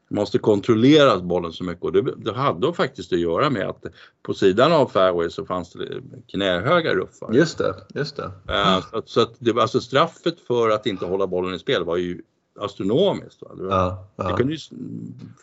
[0.09, 3.85] man måste kontrollera bollen så mycket och det, det hade faktiskt att göra med att
[4.23, 7.33] på sidan av fairway så fanns det knähöga ruffar.
[7.33, 8.33] Just det, just det.
[8.47, 11.97] Så, att, så att det, alltså straffet för att inte hålla bollen i spel var
[11.97, 12.23] ju
[12.61, 13.43] astronomiskt.
[13.43, 13.55] Va?
[13.55, 14.29] Du, ja, ja.
[14.29, 14.59] du kunde ju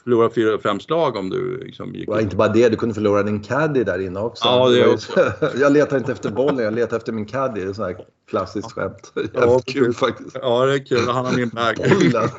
[0.03, 2.09] förlora fyra, fem slag om du liksom gick...
[2.09, 4.45] Och inte bara det, du kunde förlora din caddy där inne också.
[4.45, 5.33] Ja, det också.
[5.59, 7.61] jag letar inte efter bollen, jag letar efter min caddy.
[7.61, 9.13] Det är sånt här klassiskt skämt.
[9.33, 10.37] Ja, kul faktiskt.
[10.41, 11.07] Ja, det är kul.
[11.07, 11.75] Han har min bag.
[11.77, 12.29] Bollen.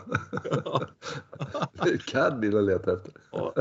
[1.85, 3.13] det är jag letar efter.
[3.33, 3.53] Ja,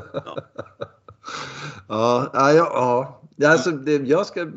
[1.87, 2.29] ja.
[2.33, 3.49] ja, ja, ja.
[3.49, 4.47] Alltså, det, jag ska eh,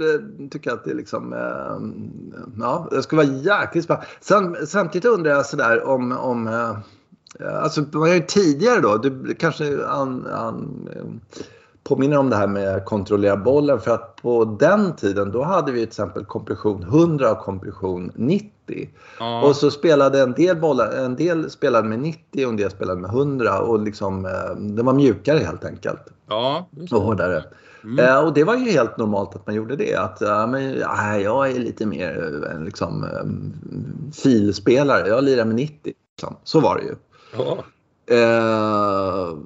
[0.51, 4.07] tycka att det liksom, eh, ja, det ska vara jäkligt spännande.
[4.21, 6.77] Sen, samtidigt undrar jag sådär om, om eh,
[7.63, 10.91] alltså man har ju tidigare då, du kanske an, an,
[11.85, 15.79] påminner om det här med kontrollera bollen för att på den tiden då hade vi
[15.79, 18.51] till exempel kompression 100 och kompression 90.
[19.19, 19.43] Ja.
[19.43, 23.01] Och så spelade en del bollar, en del spelade med 90 och en del spelade
[23.01, 24.23] med 100 och liksom,
[24.59, 26.03] det var mjukare helt enkelt.
[26.29, 27.45] Ja, och hårdare.
[27.85, 27.99] Mm.
[27.99, 29.95] Eh, och det var ju helt normalt att man gjorde det.
[29.95, 35.55] Att ja, men, ja, jag är lite mer eh, liksom, eh, filspelare, jag lirar med
[35.55, 35.93] 90.
[36.13, 36.37] Liksom.
[36.45, 36.95] Så var det ju.
[37.37, 37.65] Ja.
[38.17, 39.37] Eh,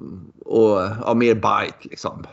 [0.45, 2.23] och ja, mer bite liksom.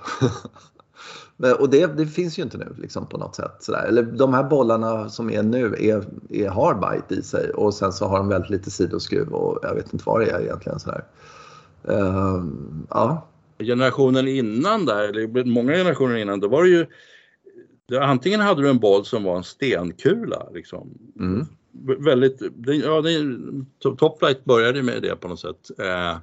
[1.58, 3.56] och det, det, finns ju inte nu liksom, på något sätt.
[3.60, 3.84] Sådär.
[3.88, 7.92] Eller de här bollarna som är nu är, är, har bite i sig och sen
[7.92, 10.80] så har de väldigt lite sidoskruv och jag vet inte vad det är egentligen.
[10.80, 11.04] Sådär.
[11.90, 12.44] Uh,
[12.90, 13.26] ja,
[13.58, 16.86] generationen innan där, eller många generationer innan, då var det ju
[18.00, 20.98] Antingen hade du en boll som var en stenkula liksom.
[21.20, 21.46] Mm.
[22.04, 23.02] Väldigt, ja,
[23.96, 25.70] Top Flight började med det på något sätt.
[25.78, 26.16] Eh,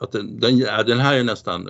[0.00, 1.68] att den, den, den, här är nästan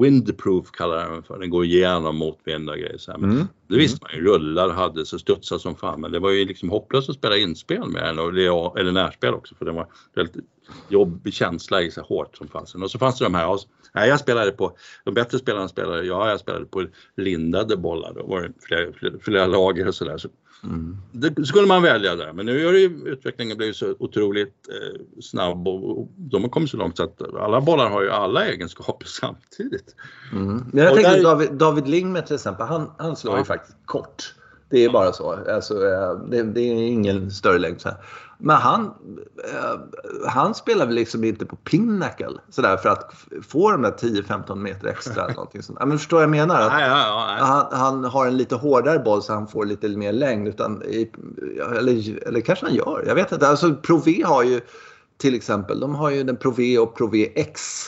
[0.00, 1.38] windproof kallar den för.
[1.38, 2.98] Den går igenom motvind och grejer.
[2.98, 3.46] Så Men mm.
[3.68, 6.70] Det visste man ju, rullar hade så studsade som fan men det var ju liksom
[6.70, 10.36] hopplöst att spela inspel med den och, eller närspel också för det var väldigt
[10.88, 12.74] jobbig känsla i så hårt som fanns.
[12.74, 13.58] Och så fanns det de här,
[13.94, 18.26] nej, jag spelade på, de bättre spelarna spelade, ja jag spelade på lindade bollar, då
[18.26, 20.18] var det flera, flera, flera lager och sådär.
[20.18, 20.28] Så
[20.64, 20.96] Mm.
[21.12, 25.68] Det skulle man välja där, men nu har ju utvecklingen blivit så otroligt eh, snabb
[25.68, 29.06] och, och, de har kommit så långt så att alla bollar har ju alla egenskaper
[29.20, 29.96] samtidigt.
[30.32, 30.64] Mm.
[30.72, 31.22] Men jag tänker där...
[31.22, 33.38] David, David Lingmer till exempel, han, han slår ja.
[33.38, 34.34] ju faktiskt kort.
[34.72, 35.38] Det är bara så.
[35.54, 37.80] Alltså, eh, det, det, är ingen större längd.
[37.80, 37.98] Så här.
[38.38, 38.84] Men han,
[39.52, 39.80] eh,
[40.28, 43.14] han spelar väl liksom inte på Pinnacle sådär för att
[43.48, 45.24] få de där 10-15 meter extra.
[45.24, 45.78] Eller någonting sånt.
[45.78, 46.60] Men förstår vad jag menar?
[46.60, 49.88] Att nej, ja, ja, han, han, har en lite hårdare boll så han får lite
[49.88, 50.48] mer längd.
[50.48, 50.82] Utan,
[51.78, 53.48] eller, eller kanske han gör, jag vet inte.
[53.48, 54.60] Alltså Prové har ju
[55.16, 57.84] till exempel, de har ju den Prové och Prové X.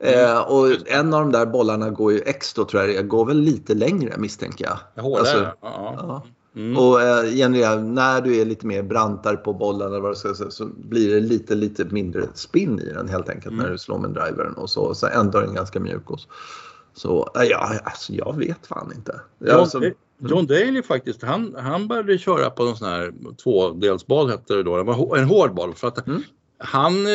[0.00, 0.30] Mm.
[0.30, 2.22] Eh, och en av de där bollarna går ju
[2.56, 5.02] då tror jag det går väl lite längre misstänker jag.
[5.02, 5.46] Hårdare?
[5.46, 6.22] Alltså, ja.
[6.56, 6.76] Mm.
[6.76, 10.66] Och eh, generellt, när du är lite mer brantare på bollen eller vad säga, så
[10.66, 13.64] blir det lite, lite mindre spinn i den helt enkelt mm.
[13.64, 14.94] när du slår med drivern och så.
[14.94, 16.10] Så ändå är den ganska mjuk.
[16.10, 16.28] Och så,
[16.94, 19.20] så ja, alltså, jag vet fan inte.
[19.38, 19.80] John, alltså,
[20.18, 24.76] John Daly faktiskt, han, han började köra på en sån här tvådelsboll hette det då.
[24.76, 25.74] Det var en hård boll.
[25.74, 26.22] För att mm
[26.58, 27.12] han, eh,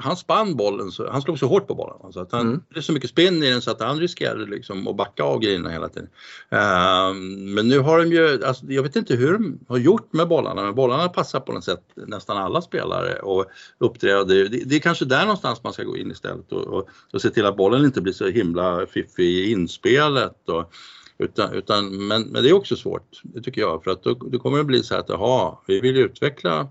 [0.00, 2.12] han spann bollen, så, han slog så hårt på bollen.
[2.12, 2.62] Så att han, mm.
[2.68, 5.40] Det är så mycket spinn i den så att han riskerade liksom att backa av
[5.40, 6.08] grejerna hela tiden.
[6.52, 7.14] Uh,
[7.54, 10.62] men nu har de ju, alltså, jag vet inte hur de har gjort med bollarna,
[10.62, 13.46] men bollarna passar på något sätt nästan alla spelare och
[13.78, 14.48] uppträder.
[14.48, 17.30] Det, det är kanske där någonstans man ska gå in istället och, och, och se
[17.30, 20.48] till att bollen inte blir så himla fiffig i inspelet.
[20.48, 20.72] Och,
[21.18, 24.38] Utan, utan, men, men det är också svårt, det tycker jag, för att då, då
[24.38, 26.68] kommer det bli så här att jaha, vi vill utveckla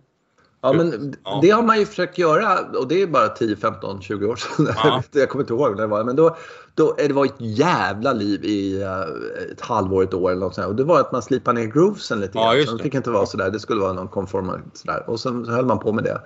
[0.61, 1.39] Ja, men Ja.
[1.41, 4.67] det har man ju försökt göra och det är bara 10, 15, 20 år sedan.
[4.83, 5.03] Ja.
[5.11, 6.03] jag kommer inte ihåg när det var.
[6.03, 6.37] Men då,
[6.75, 10.67] då det var ett jävla liv i uh, ett halvår, ett år eller något sånt.
[10.67, 12.65] Och det var att man slipade ner groovesen lite Ja, grann.
[12.65, 12.83] Så det.
[12.83, 13.49] fick inte vara sådär.
[13.51, 15.03] Det skulle vara någon conform sådär.
[15.07, 16.21] Och sen så höll man på med det.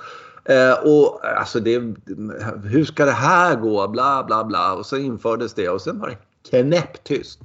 [0.54, 1.80] Eh, och alltså det,
[2.64, 3.88] hur ska det här gå?
[3.88, 4.74] Bla bla bla.
[4.74, 6.18] Och så infördes det och sen var det
[6.64, 7.40] knäpptyst.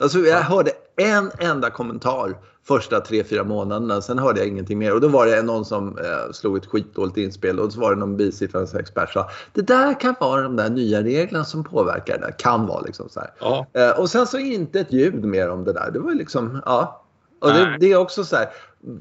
[0.00, 4.00] Alltså jag hörde en enda kommentar första tre, fyra månaderna.
[4.00, 4.94] Sen hörde jag ingenting mer.
[4.94, 7.96] Och då var det någon som eh, slog ett skitdåligt inspel och så var det
[7.96, 12.18] någon bisittande expert som sa det där kan vara de där nya reglerna som påverkar
[12.18, 12.34] det där.
[12.38, 13.30] Kan vara liksom så här.
[13.40, 15.90] Ja, Eh, och sen så inte ett ljud mer om det där.
[15.90, 17.02] Det var liksom, ja.
[17.40, 18.48] Och det, det är också så här,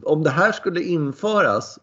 [0.03, 1.79] om det här skulle införas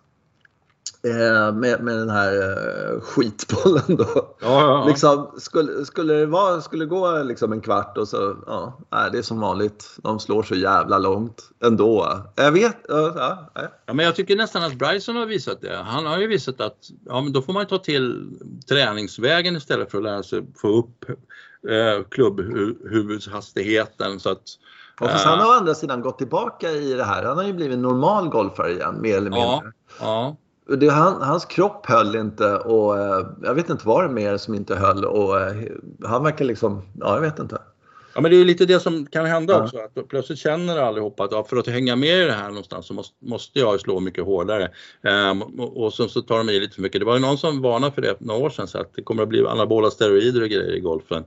[1.06, 4.36] eh, med, med den här eh, skitbollen då.
[4.40, 4.84] ja, ja.
[4.88, 9.18] Liksom, skulle, skulle det vara, skulle gå liksom en kvart och så, ja, nej, det
[9.18, 9.96] är som vanligt.
[9.96, 12.22] De slår så jävla långt ändå.
[12.34, 13.48] Jag vet, ja, ja.
[13.86, 15.76] Ja, men jag tycker nästan att Bryson har visat det.
[15.76, 18.30] Han har ju visat att ja, men då får man ta till
[18.68, 21.04] träningsvägen istället för att lära sig få upp
[21.68, 24.42] eh, klubbhuvudshastigheten så att
[25.00, 27.24] Och fast eh, han har å andra sidan gått tillbaka i det här.
[27.24, 29.72] Han har ju blivit normal golfare igen, mer eller mindre.
[30.00, 30.36] ja, ja,
[30.68, 34.54] Det, han, hans kropp höll inte och eh, jag vet inte vad det mer som
[34.54, 35.04] inte höll.
[35.04, 35.56] Och, eh,
[36.04, 37.58] han verkar liksom, ja jag vet inte.
[38.14, 39.64] Ja men det är ju lite det som kan hända Ja.
[39.64, 42.86] också att plötsligt känner allihopa att ja, för att hänga med i det här någonstans
[42.86, 44.70] så måste, måste jag slå mycket hårdare.
[45.02, 47.00] Ehm, och och så, så tar de i lite för mycket.
[47.00, 49.02] Det var ju någon som varnade för det för några år sedan så att det
[49.02, 51.24] kommer att bli anabola steroider och grejer i golfen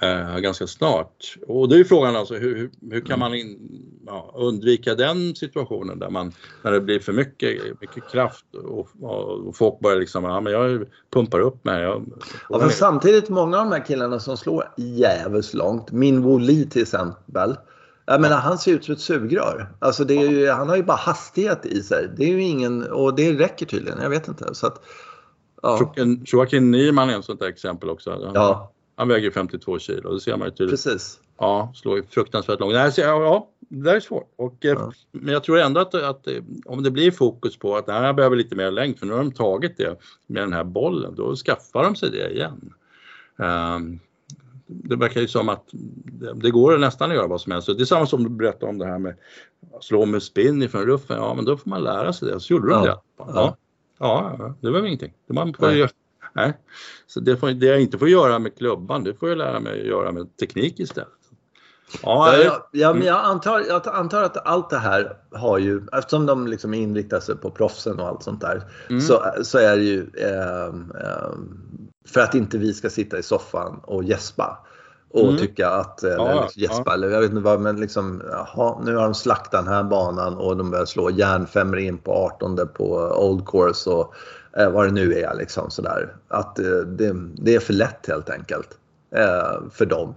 [0.00, 1.36] eh, ganska snart.
[1.46, 3.58] Och det är ju frågan alltså hur, hur, kan man in,
[4.06, 6.32] ja, undvika den situationen där man
[6.62, 10.84] när det blir för mycket, mycket kraft och, och, folk börjar liksom, ja men jag
[11.12, 11.82] pumpar upp mig.
[11.82, 12.06] Jag,
[12.48, 16.66] Ja, för samtidigt, många av de här killarna som slår jävligt långt, Min Woo Lee
[16.70, 17.56] till exempel.
[18.06, 19.68] Jag menar, han ser ut som ett sugrör.
[19.78, 22.08] Alltså det är ju, han har ju bara hastighet i sig.
[22.16, 23.98] Det är ju ingen, och det räcker tydligen.
[24.02, 24.54] Jag vet inte.
[24.54, 24.82] Så att,
[25.62, 25.78] ja.
[25.78, 28.10] Joakim- Joakim Nyman är ett sånt där exempel också.
[28.10, 30.70] Han, ja, han väger 52 kilo, det ser man ju tydligt.
[30.84, 31.20] precis.
[31.38, 32.72] Ja, slår ju fruktansvärt långt.
[32.74, 34.32] Nej, så, ja, det där är svårt.
[34.36, 34.92] Och, eh, Ja.
[35.12, 38.36] Men jag tror ändå att, att eh, om det blir fokus på att här behöver
[38.36, 41.84] lite mer längd, för nu har de tagit det med den här bollen, då skaffar
[41.84, 42.72] de sig det igen.
[43.38, 43.98] Ehm,
[44.66, 45.64] det verkar ju som att
[46.04, 47.66] det, det går nästan att göra vad som helst.
[47.66, 49.14] Det är samma som du berättade om det här med
[49.76, 51.16] att slå med spinn ifrån ruffen.
[51.16, 52.40] Ja, men då får man lära sig det.
[52.40, 52.86] Så gjorde de Ja.
[52.86, 53.00] det.
[53.16, 53.56] Ja.
[53.98, 55.12] Ja, ja, det var väl ingenting.
[55.26, 55.66] Det man får.
[56.36, 56.52] Nej.
[57.06, 59.80] Så det, får, det jag inte får göra med klubban, det får jag lära mig
[59.80, 61.08] att göra med teknik istället.
[62.02, 65.58] Ja, Ja, jag- ja, ja, men jag antar, jag antar att allt det här har
[65.58, 69.00] ju, eftersom de liksom inriktar sig på proffsen och allt sånt där, Mm.
[69.00, 70.92] så, så är det ju ehm,
[72.08, 74.58] för att inte vi ska sitta i soffan och gäspa.
[75.10, 75.36] Och Mm.
[75.36, 78.96] tycka att, eller Ja, liksom gäspa, eller jag vet inte vad, men liksom, jaha, nu
[78.96, 82.84] har de slaktat den här banan och de börjar slå järnfemmor in på 18 på
[83.18, 84.14] Old Course och
[84.58, 86.16] eh, vad det nu är liksom sådär.
[86.28, 88.78] Att eh, det, det är för lätt helt enkelt
[89.10, 90.14] eh, för dem.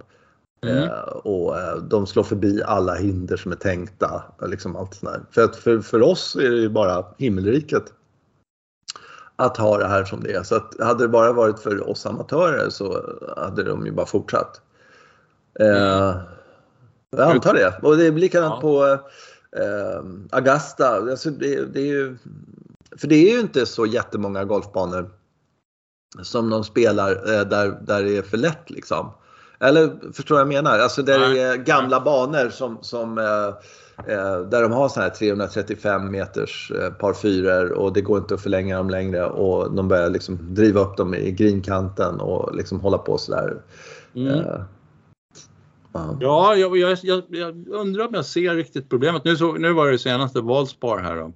[0.64, 0.84] Mm.
[0.84, 4.24] Eh, och eh, de slår förbi alla hinder som är tänkta.
[4.42, 5.22] Liksom allt sånt där.
[5.32, 7.84] För, att för, för oss är det ju bara himmelriket
[9.36, 10.44] att ha det här som det är.
[10.44, 13.04] Så att hade det bara varit för oss amatörer så
[13.38, 14.62] hade de ju bara fortsatt.
[15.60, 16.16] Eh,
[17.12, 17.80] jag antar det.
[17.82, 18.62] Och det är likadant Ja.
[18.62, 18.84] på
[19.62, 20.88] eh, Augusta.
[20.90, 22.18] Alltså det, det är ju,
[22.98, 25.10] för det är ju inte så jättemånga golfbanor
[26.24, 29.12] som de spelar eh, där, där det är för lätt liksom.
[29.60, 30.80] Eller förstår vad jag menar?
[30.80, 33.48] Alltså där det är gamla banor som, som eh,
[34.14, 38.42] eh, där de har såna här 335 meters par fyror och det går inte att
[38.42, 42.98] förlänga dem längre och de börjar liksom driva upp dem i greenkanten och liksom hålla
[42.98, 43.62] på sådär.
[44.16, 44.28] Mm.
[44.28, 44.62] Eh,
[45.94, 46.18] ja.
[46.20, 49.24] Ja, jag, jag, jag, jag undrar om jag ser riktigt problemet.
[49.24, 51.34] Nu, så, nu var det senaste Valspar här då.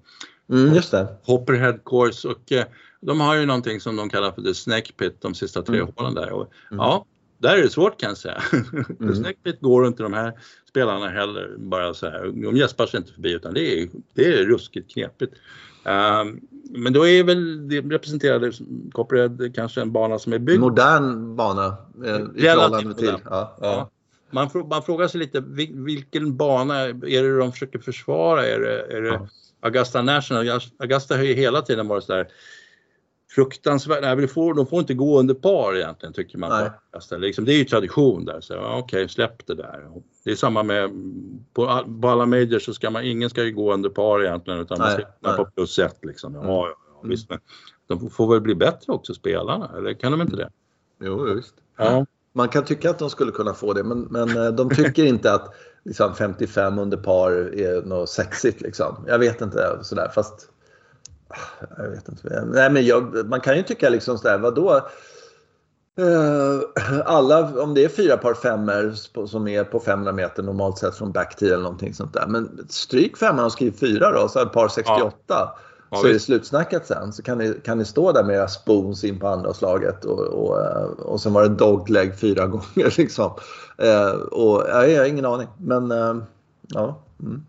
[0.49, 1.07] Mm, just det.
[1.23, 2.65] Hopperhead Course och eh,
[3.01, 5.91] de har ju någonting som de kallar för the Snake Pit, de sista tre Mm.
[5.95, 6.31] hålen där.
[6.31, 6.79] Och, Mm.
[6.85, 7.05] Ja,
[7.37, 8.41] där är det svårt kan jag säga.
[8.99, 9.15] Mm.
[9.15, 10.33] Snake Pit går inte de här
[10.69, 12.25] spelarna heller bara så här.
[12.43, 15.33] De gäspar sig inte förbi utan det är, det är ruskigt knepigt.
[15.85, 18.51] Ehm, men då är väl det representerade
[18.91, 23.13] Copperhead kanske en bana som är byggd Modern bana eh, i förhållande till.
[23.25, 23.89] Ja, Ja.
[24.31, 28.45] Man, man frågar sig lite vil- vilken bana är det de försöker försvara?
[28.47, 29.27] Är det, är det Ja.
[29.63, 30.59] Augusta National?
[30.79, 32.27] Augusta har ju hela tiden varit så där
[33.35, 34.01] fruktansvärt.
[34.01, 36.49] Nej, vi får, de får inte gå under par egentligen tycker man.
[36.49, 36.71] Nej.
[36.91, 37.17] Augusta.
[37.17, 38.41] Liksom, det är ju tradition där.
[38.41, 39.89] Så, ja, Okej, släpp det där.
[40.25, 40.89] Det är samma med
[41.53, 44.59] på, all- på alla majors så ska man, ingen ska ju gå under par egentligen
[44.59, 45.45] utan man Nej, ska komma nej.
[45.45, 46.33] på plus ett liksom.
[46.33, 46.51] Ja, Mm.
[46.51, 46.67] ja,
[47.01, 47.39] ja, visst, men
[47.87, 50.49] de får väl bli bättre också spelarna, eller kan de inte det?
[51.03, 51.55] Jo, visst.
[51.77, 52.05] Ja.
[52.33, 55.33] Man kan tycka att de skulle kunna få det men, men eh, de tycker inte
[55.33, 58.61] att liksom, 55 under par är något sexigt.
[58.61, 59.05] Liksom.
[59.07, 60.49] Jag vet inte sådär fast
[61.27, 62.45] ah, jag vet inte.
[62.45, 64.87] Nej, men jag, man kan ju tycka liksom sådär, vadå?
[65.97, 66.59] Eh,
[67.05, 68.93] alla, om det är fyra par femmer
[69.27, 72.27] som är på 500 meter normalt sett från backtee eller någonting sånt där.
[72.27, 75.15] Men stryk femman och skriv fyra då, så här par 68.
[75.27, 75.57] Ja.
[75.93, 77.13] Ja, så är det slutsnackat sen.
[77.13, 80.19] Så kan ni, kan ni stå där med era spoons in på andra slaget och,
[80.19, 83.31] och, eh, och sen var det dogleg fyra gånger liksom.
[83.83, 85.47] Uh, och jag har ingen aning.
[85.57, 86.23] Men uh,
[86.61, 86.99] ja.
[87.19, 87.43] Mm.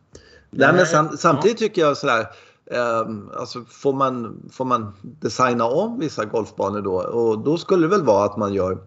[0.51, 2.27] Nej, men sam, samtidigt tycker jag sådär
[2.71, 6.95] Um, alltså får, man, får man designa om vissa golfbanor då?
[6.95, 8.79] Och då skulle det väl vara att man gör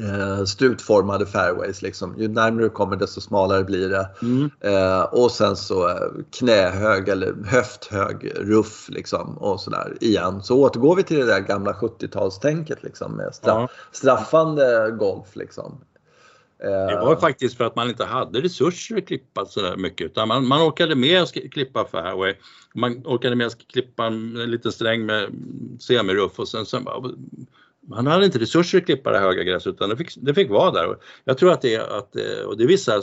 [0.00, 1.82] uh, strutformade fairways.
[1.82, 2.14] Liksom.
[2.18, 4.08] Ju närmare du kommer desto smalare blir det.
[4.22, 4.50] Mm.
[4.64, 5.94] Uh, och sen så uh,
[6.38, 10.42] knähög eller höfthög ruff liksom, och sådär igen.
[10.42, 13.88] Så återgår vi till det där gamla 70-talstänket liksom, med straff, ja.
[13.92, 15.36] straffande golf.
[15.36, 15.80] Liksom.
[16.58, 20.28] Det var faktiskt för att man inte hade resurser att klippa så där mycket utan
[20.28, 22.34] man, man orkade med att klippa fairway.
[22.74, 25.30] Man orkade med att klippa en liten sträng med
[25.80, 26.84] semiruff och sen, sen
[27.88, 30.70] man hade inte resurser att klippa det höga gräset utan det fick, det fick vara
[30.70, 30.96] där.
[31.24, 33.02] Jag tror att det är, att, och det är vissa,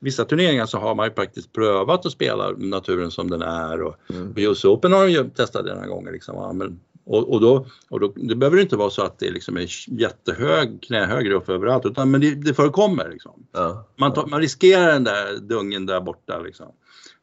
[0.00, 3.96] vissa turneringar så har man ju faktiskt prövat att spela naturen som den är och
[4.10, 4.34] mm.
[4.36, 6.12] US Open har de ju testat det några gånger.
[6.12, 6.58] Liksom.
[6.58, 9.66] Men och, och, då, och då, det behöver inte vara så att det liksom är
[10.00, 13.08] jättehög knähög ruff överallt utan men det, det förekommer.
[13.08, 13.46] Liksom.
[13.52, 16.38] Ja, man, tar, man riskerar den där dungen där borta.
[16.38, 16.66] Liksom.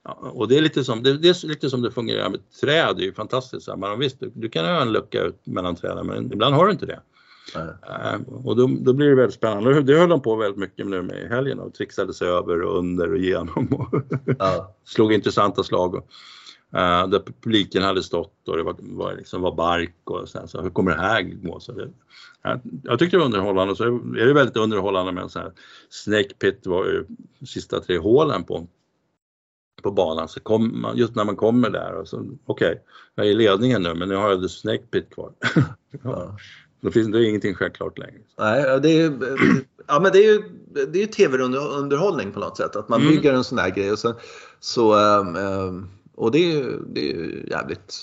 [0.03, 2.95] Ja, och det är, lite som, det, det, är lite som det fungerar med träd,
[2.97, 3.69] det är ju fantastiskt.
[3.77, 6.71] Men visst, du, du kan ha en lucka ut mellan träden men ibland har du
[6.71, 7.01] inte det.
[7.55, 9.81] Uh, och då, då, blir det väldigt spännande.
[9.81, 12.79] Det höll de på väldigt mycket nu med i helgen och trixade sig över och
[12.79, 14.01] under och igenom och
[14.39, 14.75] ja.
[14.85, 15.95] slog intressanta slag.
[15.95, 16.07] Och,
[16.73, 20.61] Uh, där publiken hade stått och det var, var, liksom, var bark och sen så
[20.61, 21.59] hur kommer det här gå?
[21.59, 21.89] Så det,
[22.43, 25.51] jag, jag tyckte det var underhållande så är det väldigt underhållande med en sån här
[25.89, 27.05] Snake Pit var ju
[27.45, 28.67] sista tre hålen på,
[29.81, 32.77] på banan så kom man, just när man kommer där och så okej, okay,
[33.15, 35.31] jag är i ledningen nu men nu har jag The Snake Pit kvar.
[36.03, 36.37] ja.
[36.81, 38.21] Då finns det ingenting självklart längre.
[38.37, 39.13] Nej, det är,
[39.87, 40.43] ja, men det är ju
[40.87, 42.75] det är tv-underhållning på något sätt.
[42.75, 43.13] Att man mm.
[43.13, 44.13] bygger en sån här grej och sen
[44.59, 45.89] så um,
[46.19, 47.95] och det är, det är jävligt...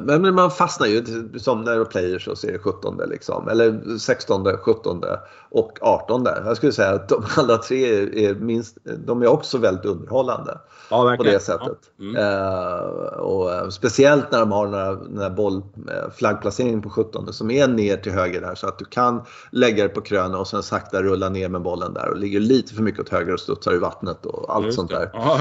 [0.00, 1.04] Men man fastnar ju.
[1.38, 3.48] Som när det är players så är det 17 liksom.
[3.48, 5.04] Eller 16, 17
[5.50, 6.26] och 18.
[6.44, 7.84] Jag skulle säga att de alla tre
[8.26, 10.58] är, minst, de är också väldigt underhållande.
[10.90, 11.78] Ja, på det sättet.
[11.96, 12.04] Ja.
[12.04, 12.16] Mm.
[12.16, 14.66] Uh, och uh, speciellt när de har
[15.08, 18.78] den här boll, uh, flaggplaceringen på 17 som är ner till höger där så att
[18.78, 22.16] du kan lägga det på krönet och sen sakta rulla ner med bollen där och
[22.16, 25.10] ligger lite för mycket åt höger och studsar i vattnet och allt sånt där.
[25.12, 25.38] Ja,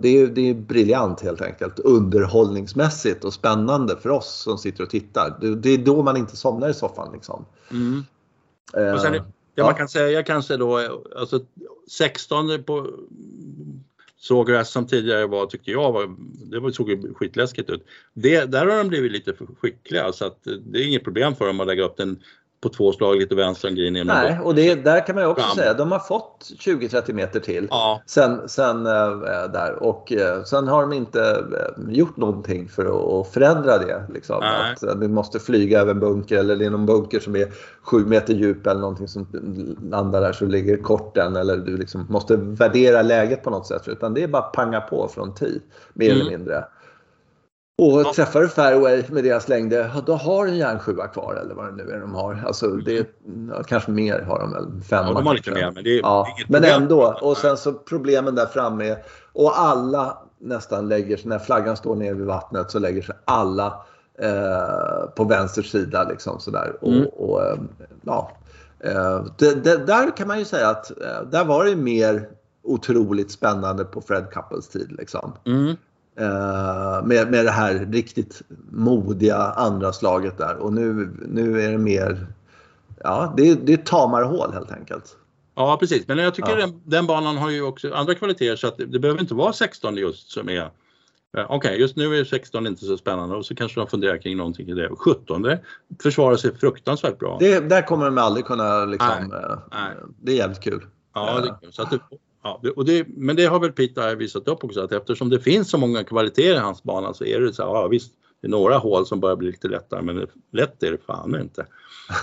[0.00, 1.78] det, är, det är briljant helt enkelt.
[1.78, 5.38] Underhållningsmässigt och spännande för oss som sitter och tittar.
[5.40, 7.44] Det, det är då man inte somnar i soffan liksom.
[7.70, 8.04] Mm.
[8.94, 11.40] och sen, ja, ja, man kan säga kanske då, alltså
[11.90, 12.86] 16 på
[14.22, 16.16] Sågräs som tidigare var, tyckte jag, var,
[16.50, 17.84] det var, såg ju skitläskigt ut.
[18.14, 21.60] Det, där har de blivit lite skickliga så att det är inget problem för dem
[21.60, 22.22] att lägga upp den
[22.62, 24.06] på två slag lite vänster om green.
[24.06, 25.56] Nej, och det, där kan man ju också fram.
[25.56, 28.02] säga, de har fått 20-30 meter till ja.
[28.06, 28.92] sen, sen äh,
[29.52, 34.02] där och äh, sen har de inte äh, gjort någonting för att, att förändra det.
[34.14, 34.42] Liksom.
[34.42, 37.52] Att äh, du måste flyga över en bunker eller det är någon bunker som är
[37.82, 39.26] 7 meter djup eller någonting som
[39.90, 43.88] landar där så ligger kort den eller du liksom måste värdera läget på något sätt
[43.88, 45.60] utan det är bara panga på från 10
[45.94, 46.20] mer mm.
[46.20, 46.64] eller mindre.
[47.78, 48.12] Och ja.
[48.14, 49.74] träffar du fairway med deras längd,
[50.06, 52.44] då har en järnsjua kvar eller vad det nu är de har.
[52.46, 53.08] Alltså det,
[53.66, 56.26] kanske mer har de väl, fem ja, de har lite mer, men, det är, ja,
[56.48, 57.18] men ändå.
[57.20, 58.96] Och sen så problemen där framme
[59.32, 63.84] och alla nästan lägger sig, när flaggan står nere vid vattnet så lägger sig alla
[64.18, 66.76] eh, på vänster sida liksom sådär.
[66.82, 67.06] Mm.
[67.06, 67.58] Och, och eh,
[68.02, 68.32] ja,
[68.80, 72.28] eh, det, det, där kan man ju säga att eh, där var det mer
[72.62, 75.32] otroligt spännande på Fred Couples tid liksom.
[75.46, 75.76] Mm.
[76.20, 81.78] Uh, med, med det här riktigt modiga andra slaget där och nu, nu är det
[81.78, 82.26] mer,
[83.02, 85.16] ja det, det är tamare hål helt enkelt.
[85.54, 86.66] Ja precis, men jag tycker ja.
[86.66, 89.52] den, den, banan har ju också andra kvaliteter så att det, det behöver inte vara
[89.52, 90.70] 16 just som är
[91.36, 94.36] Okej, okay, just nu är 16 inte så spännande och så kanske de funderar kring
[94.36, 94.88] någonting i det.
[94.96, 95.46] 17
[96.02, 97.36] försvarar sig fruktansvärt bra.
[97.40, 99.96] Det, där kommer de aldrig kunna liksom, nej, uh, nej.
[100.20, 100.86] det är jävligt kul.
[101.14, 101.98] Ja, det, så att det,
[102.42, 105.70] Ja, och det, men det har väl Peter visat upp också att eftersom det finns
[105.70, 108.50] så många kvaliteter i hans bana så är det så här, ja visst, det är
[108.50, 111.66] några hål som börjar bli lite lättare men lätt är det fan inte.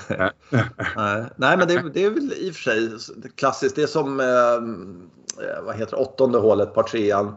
[1.36, 2.90] Nej, men det, det, är väl i och för sig
[3.36, 3.76] klassiskt.
[3.76, 7.36] Det är som eh, vad heter åttonde hålet, par trean.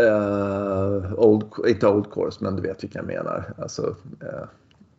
[0.00, 3.54] Eh, old, inte old course men du vet vilka jag menar.
[3.58, 4.48] Alltså, eh,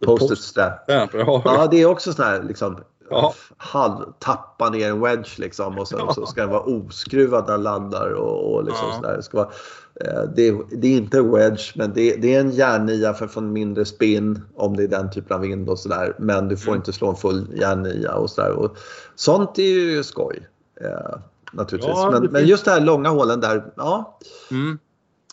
[0.05, 0.81] Posted stamp.
[0.87, 2.77] Ja, det är också sån här liksom
[3.09, 3.33] Ja.
[3.57, 6.13] halv tappa ner en wedge liksom och sen Ja.
[6.13, 8.95] så ska den vara oskruvad när den landar och, och liksom Ja.
[8.95, 9.15] sådär.
[9.17, 9.49] Det, ska vara,
[9.95, 13.39] eh, det, det är inte wedge men det, det är en järnnia för att få
[13.39, 16.15] en mindre spin om det är den typen av vind och sådär.
[16.19, 16.79] Men du får Mm.
[16.79, 18.51] inte slå en full järnnia och sådär.
[18.51, 18.77] Och
[19.15, 20.47] sånt är ju skoj.
[20.81, 21.17] Eh,
[21.53, 21.95] naturligtvis.
[21.97, 24.19] Ja, men, men just det här långa hålen där, ja.
[24.51, 24.79] Mm.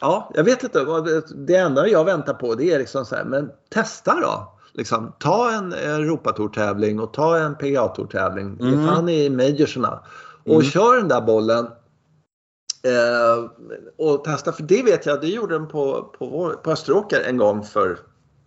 [0.00, 0.84] Ja, jag vet inte.
[1.34, 4.52] Det enda jag väntar på det är liksom så här, men testa då.
[4.80, 8.46] Liksom, ta en Europatour-tävling och ta en PGA-tour-tävling.
[8.60, 8.80] Mm.
[8.80, 10.00] Ge fan i majorserna.
[10.44, 10.62] Och Mm.
[10.62, 11.66] kör den där bollen.
[12.82, 13.50] Eh,
[13.98, 17.36] och testa, för det vet jag, det gjorde den på, på, vår, på Österåker en
[17.36, 17.98] gång för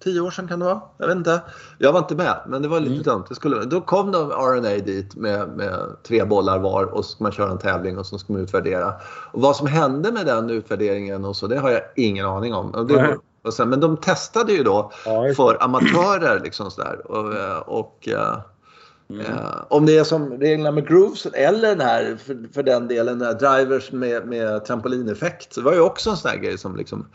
[0.04, 0.82] tio år sedan kan det vara.
[0.98, 1.42] Jag vet inte.
[1.78, 3.04] Jag var inte med, men det var lite Mm.
[3.04, 3.24] dumt.
[3.30, 7.24] Det skulle, då kom de RNA dit med, med tre bollar var och så ska
[7.24, 8.94] man köra en tävling och så ska man utvärdera.
[9.32, 12.88] Och vad som hände med den utvärderingen och så, det har jag ingen aning om.
[12.88, 17.12] Det, och sen, men de testade ju då Ja, för amatörer liksom sådär.
[17.12, 18.40] Och, eh, och eh,
[19.10, 19.26] Mm.
[19.26, 23.20] Eh, om det är som reglerna med grooves eller den här, för, för den delen,
[23.20, 25.56] den här drivers med, med trampolineffekt.
[25.56, 27.08] Det var ju också en sån här grej som liksom,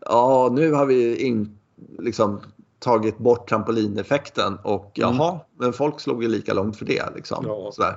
[0.00, 1.58] ja nu har vi in,
[1.98, 2.40] liksom
[2.78, 7.44] tagit bort trampolineffekten och jaha, men folk slog ju lika långt för det liksom.
[7.48, 7.70] Ja.
[7.72, 7.96] Sådär.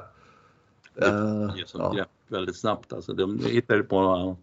[0.93, 1.91] Det är som ja.
[1.91, 2.93] grepp väldigt snabbt.
[2.93, 4.37] Alltså, de hittar på något annat.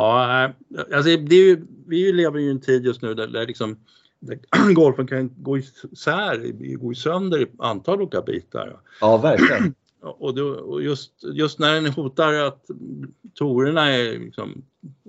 [0.00, 0.52] Ja,
[0.94, 3.76] alltså, det är ju, vi lever ju i en tid just nu där, där, liksom,
[4.20, 4.38] där
[4.74, 8.80] golfen kan gå isär, gå sönder i antal olika bitar.
[9.00, 9.74] ja, verkligen.
[10.02, 12.64] Och, då, och just, just när den hotar att
[13.34, 14.64] torerna är liksom,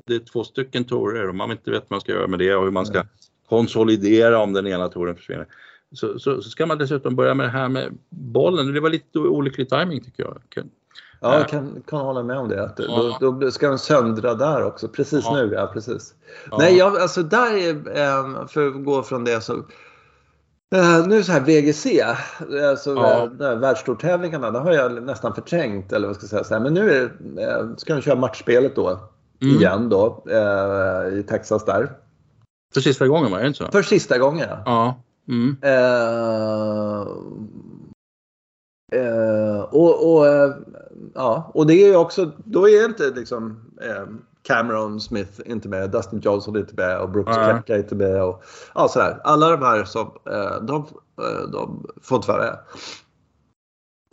[0.06, 2.56] det är två stycken torer och man inte vet vad man ska göra med det
[2.56, 3.04] och hur man ska
[3.50, 5.48] konsolidera om den ena toren försvinner.
[5.92, 8.74] Så, så, så ska man dessutom börja med det här med bollen.
[8.74, 10.66] Det var lite olycklig timing tycker jag.
[11.24, 12.63] Ja, jag kan, kan hålla med om det.
[12.63, 13.17] Att Ja.
[13.19, 14.88] då, då ska de söndra där också.
[14.88, 15.34] Precis Ja.
[15.36, 16.13] nu, ja precis.
[16.51, 16.57] Ja.
[16.59, 19.53] Nej, jag, alltså där är, eh, för att gå från det så.
[20.76, 22.01] Eh, nu så här VGC,
[22.69, 23.24] alltså Ja.
[23.24, 25.93] eh, de här världstourtävlingarna, det har jag nästan förträngt.
[25.93, 26.59] Eller vad ska jag säga.
[26.59, 27.03] Men nu är,
[27.41, 28.89] eh, ska de köra matchspelet då.
[29.41, 29.55] Mm.
[29.55, 31.91] Igen då eh, i Texas där.
[32.74, 33.72] För sista gången var det inte så?
[33.72, 34.47] För sista gången.
[34.49, 34.61] ja.
[34.65, 34.95] Ja.
[35.28, 35.57] Mm.
[35.61, 37.01] Eh,
[39.01, 40.51] eh, och, och, eh,
[41.14, 44.06] ja, och det är ju också, då är inte liksom eh,
[44.43, 47.54] Cameron Smith inte med, Dustin Johnson inte med och Brooks Nej.
[47.54, 48.24] Koepka inte med.
[48.24, 48.43] Och,
[48.76, 49.22] ja, sådär.
[49.24, 50.86] Alla de här som, eh, de,
[51.22, 52.58] eh, de får inte vara med.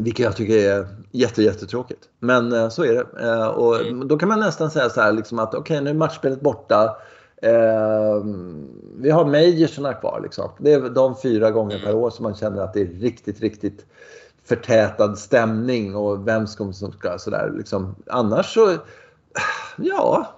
[0.02, 2.08] Vilket jag tycker är jätte, jättetråkigt.
[2.18, 3.48] Men så är det.
[3.48, 4.08] Och Mm.
[4.08, 6.96] Då kan man nästan säga så här liksom att okej nu är matchspelet borta.
[7.42, 8.24] Eh,
[8.96, 10.20] vi har majorserna kvar.
[10.22, 10.50] Liksom.
[10.58, 13.86] Det är de fyra gånger per år som man känner att det är riktigt, riktigt
[14.48, 17.94] förtätad stämning och vem som ska sådär liksom.
[18.06, 18.76] Annars så,
[19.76, 20.34] ja.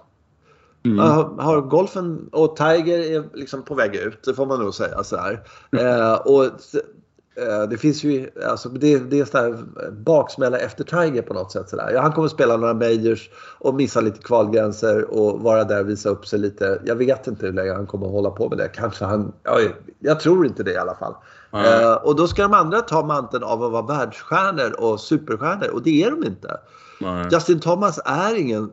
[0.85, 0.99] Mm.
[1.39, 5.43] Har, golfen och Tiger är liksom på väg ut, det får man nog säga sådär.
[5.77, 11.33] Eh, och eh, det finns ju, alltså det, det är sådär baksmälla efter Tiger på
[11.33, 11.91] något sätt sådär.
[11.93, 16.09] Ja, han kommer spela några majors och missa lite kvalgränser och vara där och visa
[16.09, 16.81] upp sig lite.
[16.85, 18.67] Jag vet inte hur länge han kommer att hålla på med det.
[18.67, 19.59] Kanske han, ja,
[19.99, 21.13] jag tror inte det i alla fall.
[21.53, 25.81] Eh, och då ska de andra ta manteln av att vara världsstjärnor och superstjärnor och
[25.83, 26.57] det är de inte.
[26.99, 27.27] Nej.
[27.31, 28.71] Justin Thomas är ingen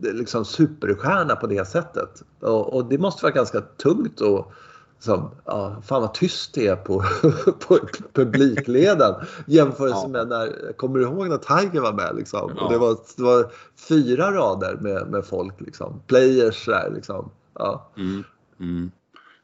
[0.00, 2.22] liksom superstjärna på det sättet.
[2.40, 4.52] Och, och det måste vara ganska tungt och
[4.98, 7.04] som, ja, fan vad tyst det är på,
[7.68, 7.78] på
[8.12, 9.14] publikleden
[9.46, 10.08] jämfört Ja.
[10.08, 12.52] med när, kommer du ihåg när Tiger var med liksom?
[12.56, 12.64] Ja.
[12.64, 13.52] Och det var, det var
[13.88, 17.30] fyra rader med, med folk liksom, players där liksom.
[17.54, 17.90] Ja.
[17.96, 18.24] Mm.
[18.60, 18.90] Mm.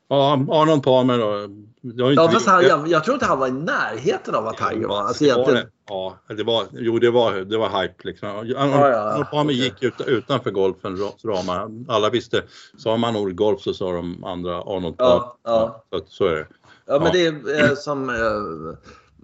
[0.09, 1.49] Ja, Arnold Palmer då.
[1.83, 4.87] Ju Ja, fast han, jag, jag tror inte han var i närheten av vad Tiger
[4.89, 5.03] var.
[5.03, 5.69] Alltså, det var det.
[5.89, 8.29] Ja, det var, jo det var, det var hype liksom.
[8.29, 9.55] Arnold Ja, ja, okej.
[9.55, 11.71] gick ut, utanför golfens ramar.
[11.89, 12.43] Alla visste,
[12.79, 14.95] sa man ordet golf så sa de andra Arnold.
[14.99, 15.85] Ja, ja.
[15.93, 16.47] Så, så är det.
[16.87, 18.09] Ja, men det är eh, som...
[18.11, 18.15] Eh,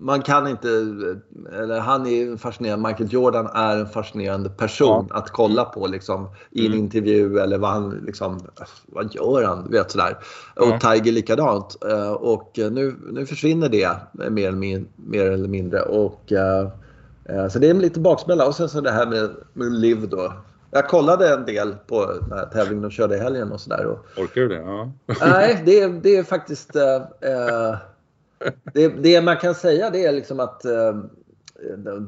[0.00, 0.68] man kan inte...
[1.52, 2.88] Eller han är fascinerande.
[2.88, 6.78] Michael Jordan är en fascinerande person att kolla på liksom, i en Mm.
[6.84, 8.40] intervju eller vad han liksom...
[8.86, 9.70] Vad gör han?
[9.70, 10.18] Vet sådär.
[10.56, 10.62] Ja.
[10.74, 11.76] Och Tiger likadant.
[11.90, 13.88] Eh, och nu, nu försvinner det
[14.30, 15.82] mer eller, mer eller mindre.
[15.82, 16.68] Och, eh,
[17.24, 18.46] eh, så det är en lite baksmälla.
[18.46, 20.32] Och sen så det här med, med Liv då.
[20.70, 23.98] Jag kollade en del på den här tävlingen och körde i helgen och sådär.
[24.16, 24.54] Orkar du det?
[24.62, 24.92] Ja.
[25.20, 26.76] Nej, det, är- det är faktiskt...
[26.76, 27.76] eh,
[28.74, 30.96] det, det man kan säga det är liksom att eh,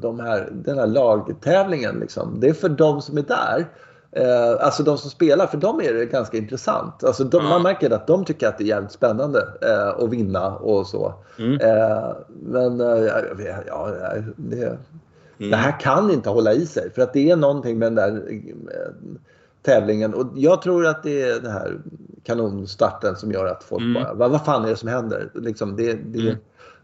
[0.01, 3.65] de- här, den här lagtävlingen, liksom, det är för de som är där.
[4.11, 7.03] Eh, alltså de som spelar, för dem är det ganska intressant.
[7.03, 7.43] Alltså de.
[7.43, 11.13] Man märker att de tycker att det är jävligt spännande eh, att vinna och så.
[11.39, 11.53] Mm.
[11.61, 13.05] Eh, men eh,
[13.67, 13.89] ja,
[14.35, 14.77] det,
[15.39, 15.51] Mm.
[15.51, 18.31] det här kan inte hålla i sig för att det är någonting med den där
[18.31, 18.91] eh,
[19.61, 21.77] tävlingen och jag tror att det är det här
[22.23, 23.93] kanonstarten som gör att folk Mm.
[24.03, 25.31] bara, vad, vad fan är det som händer?
[25.35, 26.37] Liksom, det, det, Mm.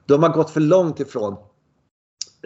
[0.05, 1.35] De har gått för långt ifrån.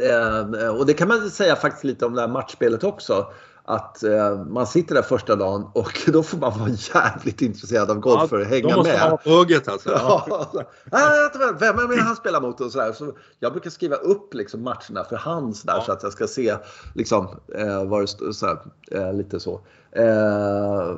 [0.02, 3.26] Eh, och det kan man säga faktiskt lite om det här matchspelet också.
[3.64, 7.99] Att eh, man sitter där första dagen och då får man vara jävligt intresserad av
[7.99, 9.01] golf för att hänga de måste med.
[9.09, 9.89] vara på hugget alltså.
[9.95, 10.26] Ja.
[10.30, 10.64] Ja.
[10.91, 12.62] Vänta, vänta, Vem är det han spelar mot?
[12.62, 12.93] Och så där.
[12.93, 15.84] Så jag brukar skriva upp liksom matcherna för hand där, Ja.
[15.86, 16.55] så att jag ska se
[16.95, 18.34] liksom, eh, vad det.
[18.34, 18.57] Så
[18.91, 19.62] eh, lite så.
[19.91, 20.95] Eh,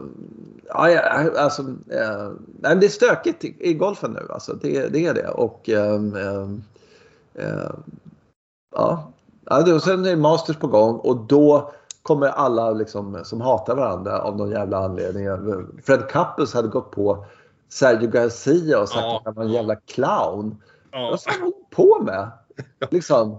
[0.68, 1.01] ja, ja,
[1.38, 4.28] alltså, eh, nej, det är stökigt i, i golfen nu.
[4.30, 5.28] Alltså, det, det är det.
[5.28, 6.64] Och, ehm, ehm,
[7.36, 7.72] eh,
[8.76, 9.09] ja.
[9.45, 11.74] Ja, och sen är det Masters på gång och då
[12.04, 15.26] kommer alla liksom, som hatar varandra av någon jävla anledning.
[15.84, 17.26] Fred Couples hade gått på
[17.70, 19.18] Sergio Garcia och sagt Ja.
[19.18, 20.56] att han var en jävla clown.
[20.91, 21.08] Ja.
[21.12, 22.32] Vad ska han på med?
[22.91, 23.38] Liksom.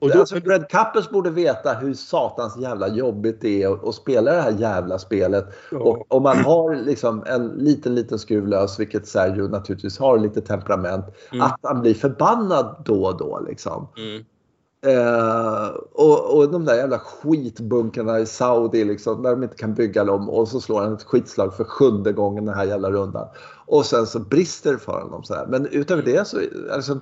[0.00, 3.94] Och då- alltså, Fred Couples borde veta hur satans jävla jobbigt det är att, att
[3.94, 5.44] spela det här jävla spelet.
[5.70, 5.78] Ja.
[5.78, 10.40] Och om man har liksom en liten, liten skruv lös, vilket Sergio naturligtvis har, lite
[10.40, 11.46] temperament, Mm.
[11.46, 13.40] att han blir förbannad då och då.
[13.48, 13.88] Liksom.
[13.96, 14.24] Mm.
[14.86, 20.04] Eh, och, och de där jävla skitbunkarna i Saudi liksom, där de inte kan bygga
[20.04, 23.28] dem och så slår han ett skitslag för sjunde gången den här jävla rundan.
[23.66, 25.24] Och sen så brister det för honom.
[25.24, 25.46] Så här.
[25.46, 26.38] Men utöver det så
[26.72, 27.00] alltså,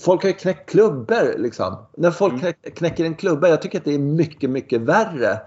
[0.00, 1.76] Folk har ju knäckt klubbor liksom.
[1.96, 2.44] När folk Mm.
[2.44, 5.40] knä- knäcker en klubba, jag tycker att det är mycket, mycket värre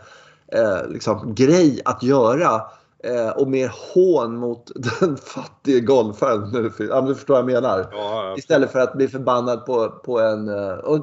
[0.48, 2.62] eh, liksom, grej att göra.
[3.04, 6.50] Eh, och mer hån mot den fattige golfaren.
[6.52, 7.80] Nu, ja, du förstår vad jag menar.
[7.80, 8.36] Ja, ja.
[8.38, 10.96] Istället för att bli förbannad på, på en, eh, och,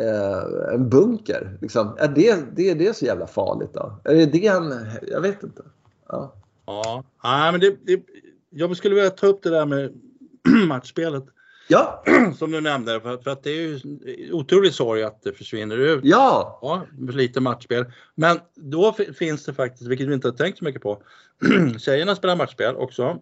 [0.00, 1.58] eh, en bunker.
[1.60, 1.96] Liksom.
[1.98, 4.00] Är det, det, är det så jävla farligt då?
[4.04, 4.86] Är det det han...
[5.02, 5.62] Jag vet inte.
[6.08, 6.34] Ja.
[6.66, 8.02] Ja, Nej, men det, det,
[8.50, 9.92] jag skulle vilja ta upp det där med
[10.68, 11.24] matchspelet
[11.68, 12.04] Ja,
[12.38, 13.80] som du nämnde för, att det är ju
[14.32, 16.00] otroligt sorg att det försvinner ut.
[16.04, 17.84] ja, Ja, lite matchspel.
[18.14, 21.02] Men då fi- finns det faktiskt, vilket vi inte har tänkt så mycket på,
[21.78, 23.18] tjejerna spelar matchspel också.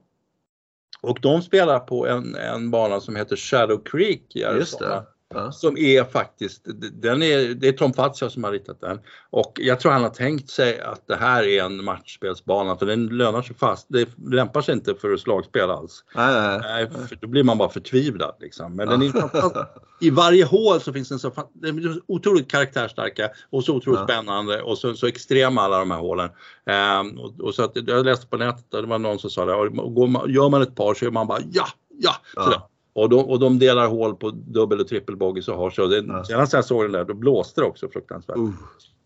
[1.00, 5.04] Och de spelar på en, en bana som heter Shadow Creek i Arizona.
[5.34, 5.52] Ja.
[5.52, 6.62] Som är faktiskt,
[6.92, 9.00] den är, det är Tom Fazia som har ritat den.
[9.30, 13.06] Och jag tror han har tänkt sig att det här är en matchspelsbana för den
[13.06, 13.86] lönar sig fast.
[13.90, 16.04] Det lämpar sig inte för slagspel alls.
[16.14, 16.60] Nej, nej.
[16.62, 18.76] Nej, då blir man bara förtvivlad liksom.
[18.76, 19.12] Men den är.
[20.00, 23.74] I varje hål så finns det en så, fan- de är otroligt karaktärstarka och så
[23.76, 24.06] otroligt Ja.
[24.06, 26.30] spännande och så, så extrema alla de här hålen.
[26.66, 29.54] Ehm, och, och så att, jag läste på nätet det var någon som sa det,
[29.54, 31.66] och går man, gör man ett par så är man bara ja,
[31.98, 32.44] ja, Ja.
[32.44, 32.60] sådär.
[32.94, 35.86] Och de, och de delar hål på dubbel och trippelbogey så har så.
[35.86, 36.24] Det, Ja.
[36.24, 38.36] Senast jag såg den där då blåste det också fruktansvärt.
[38.36, 38.50] Uh.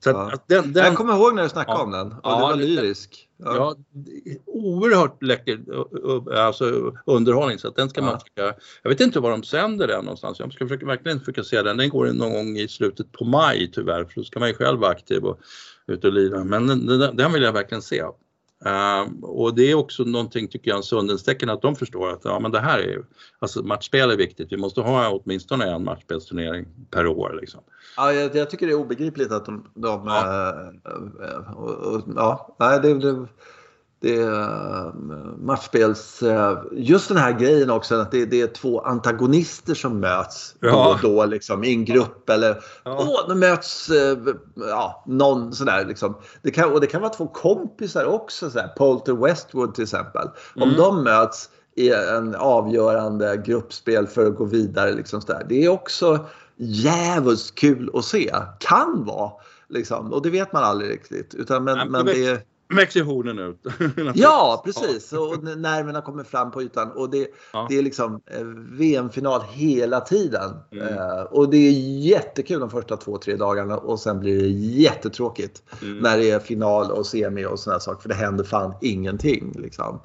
[0.05, 0.39] Så att, Ja.
[0.47, 1.85] den, den, Jag kommer ihåg när du snackade Ja.
[1.85, 2.15] om den.
[2.23, 3.29] Ja, du var lyrisk.
[3.37, 3.55] Ja.
[3.57, 3.77] Ja,
[4.47, 5.61] oerhört läcker
[6.39, 8.61] alltså, underhållning så att den ska man försöka.
[8.83, 10.39] Jag vet inte var de sänder den någonstans.
[10.41, 11.77] Jag ska försöka, verkligen försöka se den.
[11.77, 14.81] Den går någon gång i slutet på maj tyvärr för då ska man ju själv
[14.81, 15.39] vara aktiv och
[15.87, 16.45] ute och lira.
[16.45, 18.03] Men den, den, den vill jag verkligen se.
[18.67, 22.21] Ehm, och det är också någonting tycker jag en sundhetens tecken att de förstår att
[22.25, 23.05] ja, men det här är ju,
[23.39, 24.53] alltså matchspel är viktigt.
[24.53, 27.61] Vi måste ha åtminstone en matchspelsturnering per år liksom.
[27.97, 29.65] Ja, jag, jag tycker det är obegripligt att de...
[29.75, 30.53] de Ja.
[30.53, 33.27] äh, äh, och, och, ja, nej, det, det,
[34.01, 34.93] det är
[35.39, 36.23] matchspels...
[36.23, 40.69] äh, Just den här grejen också att det, det är två antagonister som möts då
[40.69, 40.95] Ja.
[40.95, 42.97] och då liksom, i en grupp eller Ja.
[43.01, 44.19] åh, nu möts äh,
[44.55, 46.15] ja, någon sådär liksom.
[46.43, 50.29] Det kan, och det kan vara två kompisar också, sådär, Polter Westwood till exempel.
[50.57, 50.77] Om Mm.
[50.77, 54.93] de möts i en avgörande gruppspel för att gå vidare.
[54.93, 55.47] Liksom sådär.
[55.49, 56.27] Det är också
[56.57, 58.35] jävligt kul att se.
[58.59, 59.31] Kan vara.
[59.69, 60.13] Liksom.
[60.13, 61.35] Och det vet man aldrig riktigt.
[61.35, 63.67] Utan, men, Nej, men det är, Växer hornen ut.
[64.15, 65.13] ja, precis.
[65.13, 66.91] Och nerverna kommer fram på ytan.
[66.91, 67.67] Och det, Ja.
[67.71, 70.51] det är liksom eh, VM-final hela tiden.
[70.73, 70.87] Mm.
[70.89, 73.77] Eh, och det är jättekul de första två, tre dagarna.
[73.77, 75.99] Och sen blir det jättetråkigt Mm.
[75.99, 78.01] när det är final och semi och sådana saker.
[78.03, 79.53] För det händer fan ingenting.
[79.59, 80.01] Liksom.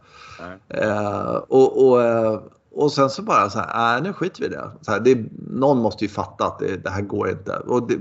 [0.69, 2.41] Eh, och, och, eh,
[2.73, 4.71] och sen så bara så här, äh, nu skiter vi i det.
[4.81, 5.25] Så här, det.
[5.49, 7.55] Någon måste ju fatta att det, det här går inte.
[7.57, 7.97] Och det,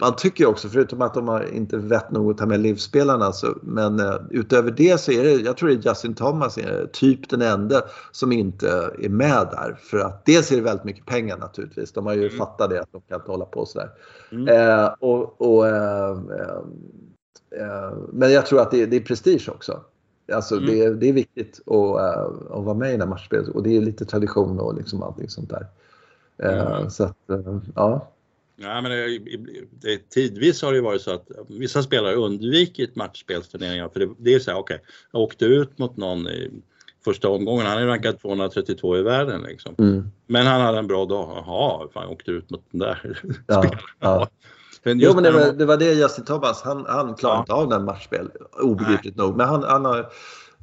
[0.00, 3.58] man tycker också, förutom att de har inte vett nog att ta med livsspelarna, så,
[3.62, 7.30] men eh, utöver det så är det, jag tror det är Justin Thomas, är typ
[7.30, 7.82] den enda
[8.12, 9.78] som inte är med där.
[9.82, 11.92] För att dels är det väldigt mycket pengar naturligtvis.
[11.92, 12.38] De har ju Mm.
[12.38, 13.90] fattat det att de kan inte hålla på sådär.
[14.32, 14.48] Mm.
[14.48, 16.10] Eh, och, och, eh,
[17.60, 19.80] eh, men jag tror att det, det är prestige också.
[20.32, 20.66] Alltså Mm.
[20.66, 23.76] det, det är viktigt att, eh, att vara med i det här matchspelet och det
[23.76, 25.66] är lite tradition och liksom allting sånt där.
[26.38, 26.90] Eh, Mm.
[26.90, 27.16] Så att,
[27.74, 28.08] ja.
[28.56, 29.18] Ja, men det,
[29.80, 34.38] det, tidvis har det varit så att vissa spelare undvikit matchspelsturneringar för det, det är
[34.38, 34.80] så här, okej,
[35.12, 36.50] jag åkte ut mot någon i
[37.04, 39.74] första omgången, han är rankad 232 i världen liksom.
[39.78, 40.10] Mm.
[40.26, 43.62] Men han hade en bra dag, jaha, fan jag åkte ut mot den där Ja,
[43.62, 43.78] spelaren.
[44.00, 44.28] ja.
[44.82, 47.40] Men Jo men det var, det var det Justin Thomas, han, han klarar Ja.
[47.40, 48.30] inte av den matchspel.
[48.62, 49.36] Obegripligt nog.
[49.36, 50.06] Men han, han, har,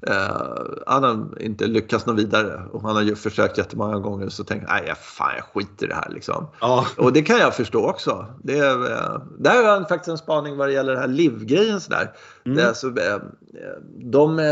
[0.08, 0.38] eh,
[0.88, 2.62] han har inte lyckats nå vidare.
[2.72, 5.90] Och han har ju försökt jättemånga gånger så tänker jag, nej fan jag skiter i
[5.90, 6.48] det här liksom.
[6.62, 8.26] Ja, Och det kan jag förstå också.
[8.44, 11.82] Det är, eh, där har jag faktiskt en spaning vad det gäller den här livgrejen
[11.82, 12.12] sådär.
[12.46, 12.58] Mm.
[12.58, 13.18] Det, är alltså, eh,
[14.00, 14.46] de, eh,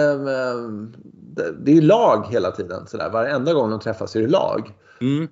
[1.59, 3.09] det, är ju lag hela tiden sådär.
[3.09, 4.71] Varenda gång de träffas är det lag.
[5.01, 5.27] mm,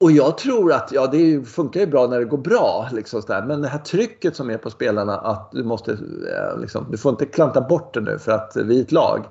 [0.00, 2.88] Och jag tror att ja, det funkar ju bra när det går bra.
[2.92, 3.44] Liksom sådär.
[3.46, 7.10] Men det här trycket som är på spelarna att du måste eh, liksom, du får
[7.10, 9.24] inte klanta bort det nu för att vi är ett lag.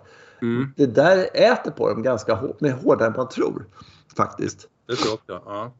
[0.55, 3.65] Mm, Det där äter på dem ganska hårt, mer hårdare än man tror.
[4.17, 4.67] Faktiskt.
[4.87, 5.49] det tror jag också.
[5.49, 5.71] Ja.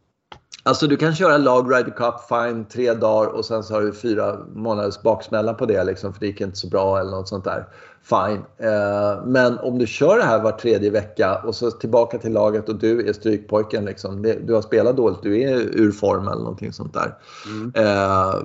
[0.63, 3.93] Alltså du kan köra lag Ryder Cup, fine, tre dagar och sen så har du
[3.93, 7.43] fyra månaders baksmälla på det liksom, för det gick inte så bra eller något sånt
[7.43, 7.65] där.
[8.03, 8.41] Fine.
[8.69, 12.69] Eh, men om du kör det här var tredje vecka och så tillbaka till laget
[12.69, 14.21] och du är strykpojken liksom.
[14.21, 17.17] Det, du har spelat dåligt, du är ur form eller någonting sånt där.
[17.45, 17.71] Mm.
[17.75, 18.35] Eh,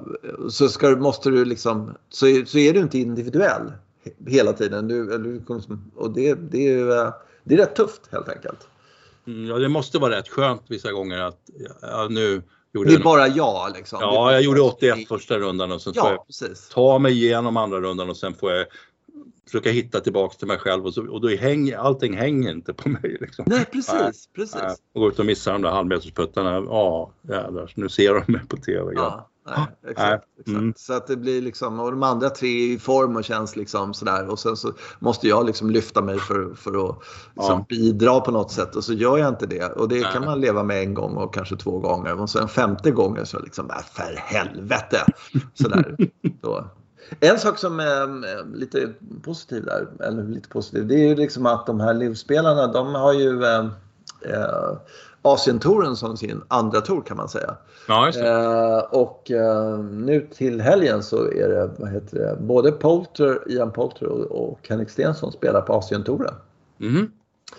[0.51, 3.73] så ska, måste du liksom, så, är- så är du inte individuell
[4.27, 4.89] hela tiden.
[4.89, 5.43] Du, du,
[5.97, 7.13] och det, det, är, eh,
[7.45, 8.69] det är rätt tufft helt enkelt.
[9.27, 11.41] Mm, Ja, det måste vara rätt skönt vissa gånger att
[11.83, 12.43] ja, nu
[12.73, 13.99] gjorde Det är jag, bara jag liksom.
[14.03, 16.69] Ja, jag gjorde 81 första rundan och sen får Ja, jag precis.
[16.69, 18.67] ta mig igenom andra rundan och sen får jag
[19.47, 22.89] försöka hitta tillbaks till mig själv och, så, och då hänger, allting hänger inte på
[22.89, 23.19] mig.
[23.21, 23.45] Liksom.
[23.49, 24.29] Nej, precis.
[24.35, 24.61] precis.
[24.63, 26.51] Nej, och gå ut och missa de där halvmetersputtarna.
[26.51, 28.93] Ja, jädrar, nu ser de mig på TV.
[28.95, 29.30] Ja.
[29.47, 30.25] Nej, exakt.
[30.39, 30.49] exakt.
[30.49, 30.75] Mm.
[30.77, 33.95] Så att det blir liksom, och de andra tre är i form och känns liksom
[33.95, 36.97] sådär och sen så måste jag liksom lyfta mig för, för att
[37.37, 37.67] liksom Ja.
[37.69, 40.13] bidra på något sätt och så gör jag inte det och det Nej.
[40.13, 43.39] kan man leva med en gång och kanske två gånger och sen femte gången så
[43.39, 44.99] liksom, äh, för helvete.
[45.55, 45.97] Sådär.
[46.41, 46.71] Då.
[47.21, 51.47] En sak som är eh, lite positiv där, eller lite positiv, det är ju liksom
[51.47, 53.67] att de här livspelarna de har ju eh,
[54.23, 54.77] eh,
[55.23, 57.57] Asientouren som sin andra tour kan man säga.
[57.89, 58.09] ja.
[58.09, 63.73] Eh, och eh, nu till helgen så är det, vad heter det, både Poulter, Ian
[63.73, 66.35] Poulter och, och Henrik Stenson spelar på Asientouren.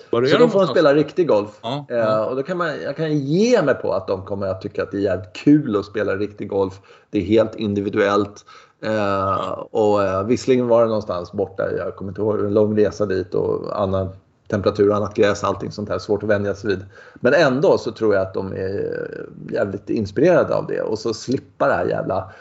[0.10, 1.60] Var är Så då får de spela riktig golf.
[1.62, 2.26] Ja, Eh, ja.
[2.26, 4.92] och då kan man, jag kan ge mig på att de kommer att tycka att
[4.92, 6.80] det är jävligt kul att spela riktig golf.
[7.10, 8.46] Det är helt individuellt.
[8.84, 13.06] Eh, och eh, visserligen var det någonstans borta, jag kommer inte ihåg, en lång resa
[13.06, 14.10] dit och annan
[14.52, 16.00] temperatur, annat gräs, allting sånt här.
[16.00, 16.86] Svårt att vänja sig vid.
[17.16, 21.68] Men ändå så tror jag att de är jävligt inspirerade av det och så slippa
[21.68, 22.32] det här jävla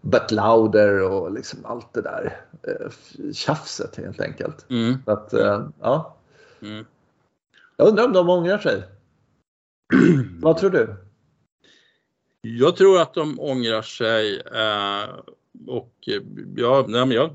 [0.00, 2.90] But louder och liksom allt det där eh,
[3.32, 4.66] tjafset helt enkelt.
[4.70, 6.16] Mm, Så att, eh, ja.
[6.62, 6.84] mm.
[7.76, 8.82] Jag undrar om de ångrar sig.
[10.40, 10.94] Vad tror du?
[12.40, 15.08] Jag tror att de ångrar sig eh,
[15.66, 16.22] och eh,
[16.56, 17.30] ja, nej, men jag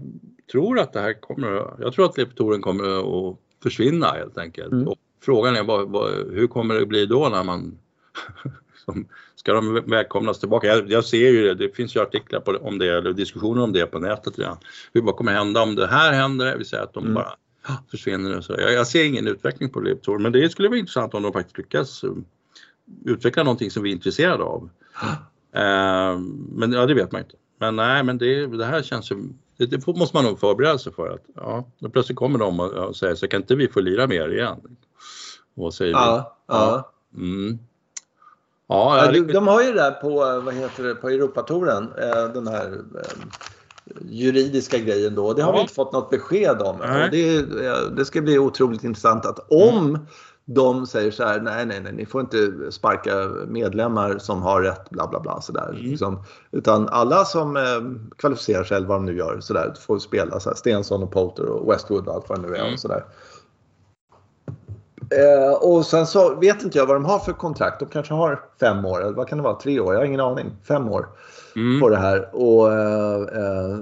[0.52, 2.84] tror att det här kommer Jag tror att Leptoren kommer
[3.30, 4.72] att försvinna helt enkelt.
[4.72, 4.88] Mm.
[4.88, 7.78] Och frågan är vad, vad, hur kommer det bli då när man
[8.86, 10.68] som, Ska de välkomnas tillbaka?
[10.68, 13.74] Jag, jag ser ju det, det finns ju artiklar på, om det eller diskussioner om
[13.74, 14.58] det på nätet redan.
[14.94, 16.46] Hur, vad kommer hända om det här händer?
[16.46, 17.14] Det vill säga att de Mm.
[17.14, 18.54] bara ah, försvinner och så.
[18.58, 21.58] Jag, jag ser ingen utveckling på Leptoren men det skulle vara intressant om de faktiskt
[21.58, 22.12] lyckas eh,
[23.06, 24.70] utveckla någonting som vi är intresserade av.
[25.56, 27.36] Eh, men ja, det vet man inte.
[27.60, 29.16] Men nej, men det, det här känns ju,
[29.58, 32.60] det, det får- måste man nog förbereda sig för att ja, då plötsligt kommer de
[32.60, 34.58] och, och säger så kan inte vi få lira med er igen?
[35.56, 36.92] Och vad säger Ja, ja.
[37.10, 37.22] vi?
[37.22, 37.60] Mm.
[38.68, 40.10] Ja, Ja, ja, de, de har ju det där på,
[40.46, 43.02] vad heter det, på Europatouren, eh, den här eh,
[44.10, 45.34] juridiska grejen då.
[45.34, 45.56] Det har Ja.
[45.56, 46.78] vi inte fått något besked om.
[47.12, 47.36] Det,
[47.66, 50.08] eh, det ska bli otroligt intressant att om
[50.46, 54.90] de säger så här, nej, nej, nej, ni får inte sparka medlemmar som har rätt,
[54.90, 55.70] bla, bla, bla, sådär.
[55.70, 55.82] Mm.
[55.82, 57.64] Liksom, utan alla som eh,
[58.18, 60.40] kvalificerar sig, eller vad de nu gör, sådär, får spela.
[60.40, 62.62] Så här, Stensson och Poulter och Westwood och allt vad det nu är.
[62.62, 62.74] Mm.
[62.74, 63.06] Och sådär.
[65.10, 67.80] Eh, och sen så vet inte jag vad de har för kontrakt.
[67.80, 69.60] De kanske har fem år, eller vad kan det vara?
[69.60, 69.94] Tre år?
[69.94, 70.52] Jag har ingen aning.
[70.68, 71.08] Fem år
[71.56, 71.82] Mm.
[71.82, 72.36] på det här.
[72.36, 73.80] Och, eh, eh,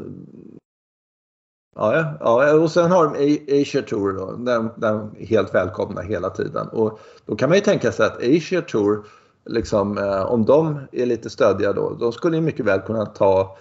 [1.76, 4.32] ja, ja, ja, och sen har de Asia Tour då.
[4.32, 6.67] Där, de är helt välkomna hela tiden.
[6.67, 9.05] Och då kan man ju tänka sig att Asia Tour,
[9.45, 13.57] liksom, eh, om de är lite stödiga då, de skulle ju mycket väl kunna ta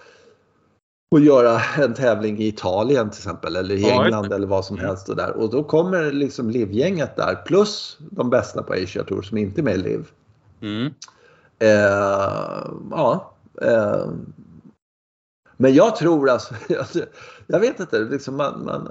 [1.11, 4.77] och göra en tävling i Italien till exempel eller i Ja, England eller vad som
[4.77, 5.09] helst.
[5.09, 5.31] Och, där.
[5.31, 9.63] och då kommer liksom LIV-gänget där plus de bästa på Asia Tour som inte är
[9.63, 10.07] med i LIV.
[10.61, 10.93] Mm.
[11.59, 13.33] Eh, ja.
[13.61, 14.05] Eh,
[15.57, 16.53] men jag tror alltså,
[17.51, 18.87] jag vet inte, liksom man, man,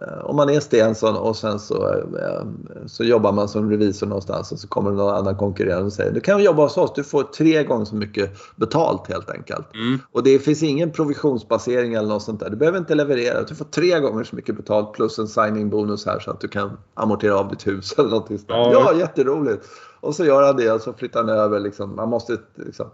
[0.00, 2.44] eh, om man är Stensson och sen så, eh,
[2.86, 6.12] så jobbar man som revisor någonstans och så kommer det någon annan konkurrerande och säger
[6.12, 9.74] du kan jobba hos oss, du får tre gånger så mycket betalt helt enkelt.
[9.74, 9.98] Mm.
[10.12, 12.50] Och det finns ingen provisionsbasering eller något sånt där.
[12.50, 13.42] Du behöver inte leverera.
[13.42, 16.48] Du får tre gånger så mycket betalt plus en signing bonus här så att du
[16.48, 18.50] kan amortera av ditt hus eller någonting sånt.
[18.50, 19.66] Ja, jätteroligt.
[20.00, 21.96] Och så gör han det och så flyttar han över liksom.
[21.96, 22.86] Man måste liksom.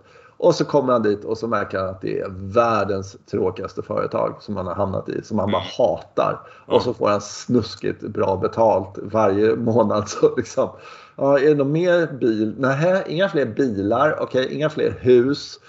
[0.42, 4.36] Och så kommer han dit och så märker han att det är världens tråkigaste företag
[4.40, 6.40] som han har hamnat i, som han bara hatar.
[6.66, 10.08] Och så får han snuskigt bra betalt varje månad.
[10.08, 10.68] Så liksom,
[11.16, 12.54] ja, är det någon mer bil?
[12.58, 14.16] Nej, inga fler bilar.
[14.20, 15.60] Okej, okay, inga fler hus.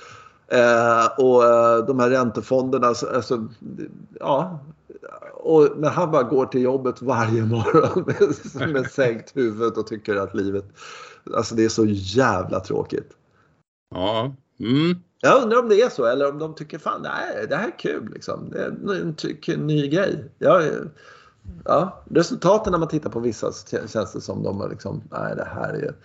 [0.48, 3.48] Eh, och eh, de här räntefonderna, alltså,
[4.20, 4.60] ja.
[5.34, 8.04] Och, men han bara går till jobbet varje morgon
[8.60, 10.66] med, med sänkt huvud och tycker att livet,
[11.36, 13.12] alltså det är så jävla tråkigt.
[13.96, 14.32] Ja.
[14.62, 15.00] Mm.
[15.22, 17.80] Jag undrar om det är så eller om de tycker fan nej, det här är
[17.80, 18.50] kul liksom.
[18.50, 19.16] Det är en,
[19.48, 20.26] en ny grej.
[20.40, 20.64] Jag,
[21.66, 23.52] ja, resultaten när man tittar på vissa
[23.88, 25.96] känns det som de är liksom, nej det här är,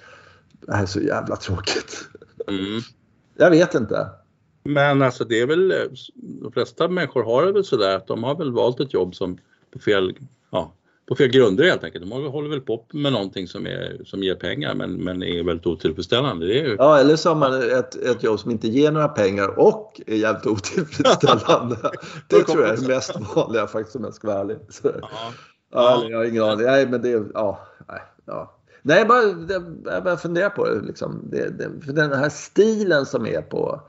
[0.60, 2.08] det här är så jävla tråkigt.
[2.48, 2.80] Mm.
[3.36, 4.10] Jag vet inte.
[4.64, 5.74] Men alltså det är väl,
[6.14, 9.38] de flesta människor har det väl sådär att de har väl valt ett jobb som
[9.72, 10.16] på fel,
[10.50, 10.72] ja,
[11.08, 12.10] på fel grunder helt enkelt.
[12.10, 15.66] De håller väl på med någonting som, är, som ger pengar men, men är väldigt
[15.66, 16.46] otillfredsställande.
[16.46, 16.76] Det är ju...
[16.78, 20.16] Ja, eller så har man ett, ett jobb som inte ger några pengar och är
[20.16, 21.76] jävligt otillfredsställande.
[22.28, 24.56] det tror jag är mest vanliga faktiskt om jag ska vara ärlig.
[24.68, 25.08] Så, ja.
[25.72, 26.66] Ja, jag har ingen aning.
[26.66, 28.52] Nej, men det, ja, nej, ja.
[28.82, 29.22] Nej, jag bara,
[29.94, 30.80] jag bara funderar på det.
[30.80, 31.28] Liksom.
[31.30, 33.80] det, det för den här stilen som är på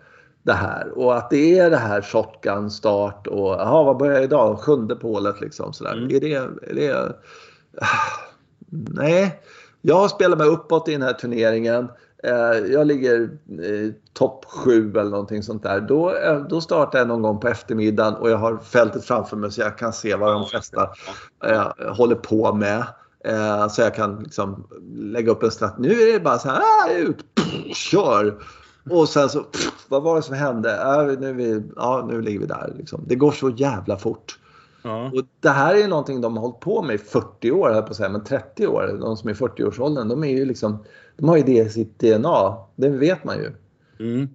[0.48, 4.24] det här och att det är det här shotgun start och jaha vad börjar jag
[4.24, 4.60] idag?
[4.60, 5.94] Sjunde på hålet liksom sådär.
[5.94, 6.16] Mm.
[6.16, 7.16] Är det, är det,
[8.70, 9.42] nej,
[9.82, 11.88] jag spelar mig uppåt i den här turneringen.
[12.24, 15.82] Eh, jag ligger eh, topp sju eller någonting sånt där.
[15.82, 19.52] Då, eh, då startar jag någon gång på eftermiddagen och jag har fältet framför mig
[19.52, 20.90] så jag kan se vad de flesta
[21.46, 22.84] eh, håller på med.
[23.26, 25.82] Eh, så jag kan liksom lägga upp en strategi.
[25.82, 28.38] Nu är det bara så här, ah, ut, pff, kör!
[28.92, 30.72] Och sen så, pff, vad var det som hände?
[30.72, 32.74] Äh, nu, vi, ja, nu ligger vi där.
[32.78, 33.04] Liksom.
[33.08, 34.40] Det går så jävla fort.
[34.82, 35.06] Ja.
[35.06, 37.88] Och det här är någonting de har hållit på med i 40 år, här på
[37.88, 38.98] att säga, men 30 år.
[39.00, 40.86] De som är i 40-årsåldern, de är ju liksom,
[41.18, 42.58] de har ju det i sitt DNA.
[42.76, 43.52] Det vet man ju.
[44.00, 44.30] Mm.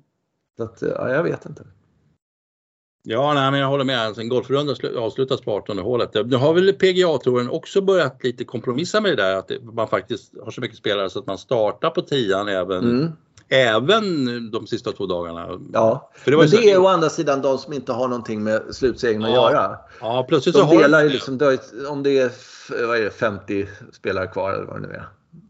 [0.57, 1.65] Så att, ja, jag vet inte.
[3.05, 4.01] Ja, nej, men jag håller med.
[4.01, 6.15] Alltså, en golfrunda avslutas på 18 hålet.
[6.15, 10.51] Nu har väl PGA-touren också börjat lite kompromissa med det där att man faktiskt har
[10.51, 13.13] så mycket spelare så att man startar på tian även mm.
[13.53, 15.61] Även de sista två dagarna.
[15.73, 18.63] Ja, För det men det är å andra sidan de som inte har någonting med
[18.71, 19.29] slutsegern ja.
[19.29, 19.79] att göra.
[20.01, 21.09] Ja, plötsligt de så delar har...
[21.09, 22.31] liksom, om det är,
[22.87, 25.09] vad är det, 50 spelare kvar eller vad det nu är.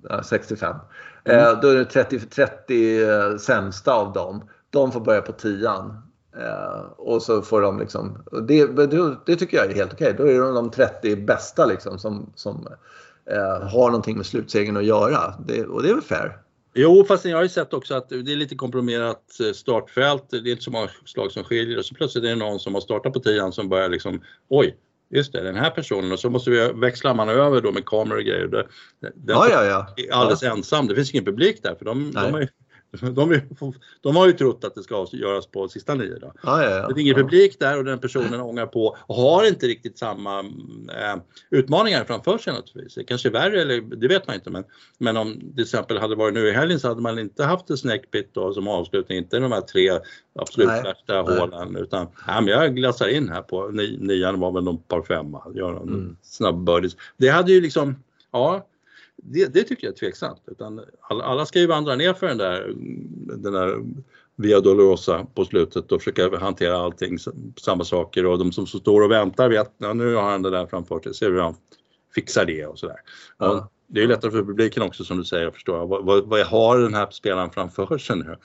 [0.08, 0.76] Ja, 65.
[1.24, 1.38] Mm.
[1.38, 4.48] Eh, då är det 30, 30 eh, sämsta av dem.
[4.70, 6.02] De får börja på tian.
[6.36, 8.66] Eh, och så får de liksom, det,
[9.26, 10.14] det, tycker jag är helt okej.
[10.18, 12.68] Då är det de 30 bästa liksom som, som
[13.62, 15.34] har någonting med slutsegern att göra.
[15.46, 16.41] Det, och det är väl fair.
[16.74, 20.30] Jo, fast jag har ju sett också att det är lite komprimerat eh, startfält.
[20.30, 22.74] Det är inte så många slag som skiljer och så plötsligt är det någon som
[22.74, 24.76] har startat på tian som börjar liksom oj,
[25.10, 28.18] just det, den här personen och så måste vi växla man över då med kameror
[28.18, 28.48] och grejer.
[28.48, 29.94] Den ja, ja, ja.
[29.96, 30.50] är alldeles ja.
[30.50, 30.86] ensam.
[30.86, 32.48] Det finns ingen publik där för de, de är
[33.00, 33.40] De,
[34.00, 36.18] de, har ju trott att det ska göras på sista nio.
[36.18, 36.32] Då.
[36.42, 36.88] Ja, ja, ja.
[36.88, 40.40] Det är ingen publik där och den personen ångar på och har inte riktigt samma
[40.40, 41.16] äh,
[41.50, 42.94] utmaningar framför sig naturligtvis.
[42.94, 44.50] Det kanske är värre, eller det vet man inte.
[44.50, 44.64] Men,
[44.98, 47.70] men om det till exempel hade varit nu i helgen så hade man inte haft
[47.70, 49.90] en snake pit då som avslutning, inte de här tre
[50.38, 51.38] absolut nej, värsta nej.
[51.38, 53.68] hålen utan ja, men jag glassar in här på
[53.98, 56.16] nian var väl någon par femma, gör en mm.
[56.22, 56.96] snabb birdies.
[57.16, 57.96] Det hade ju liksom,
[58.32, 58.66] ja
[59.22, 60.42] det, det, tycker jag är tveksamt.
[60.46, 62.74] Utan alla, alla ska ju vandra ner för den där,
[63.36, 63.82] den där
[64.36, 67.18] Via Dolorosa på slutet och försöka hantera allting,
[67.60, 70.66] samma saker och de som står och väntar vet, ja, nu har han det där
[70.66, 71.54] framför sig, ser hur han
[72.14, 72.96] fixar det och sådär.
[73.38, 73.70] Ja.
[73.86, 76.78] Det är lättare för publiken också som du säger att förstå, vad, vad, vad har
[76.78, 78.36] den här spelaren framför sig nu?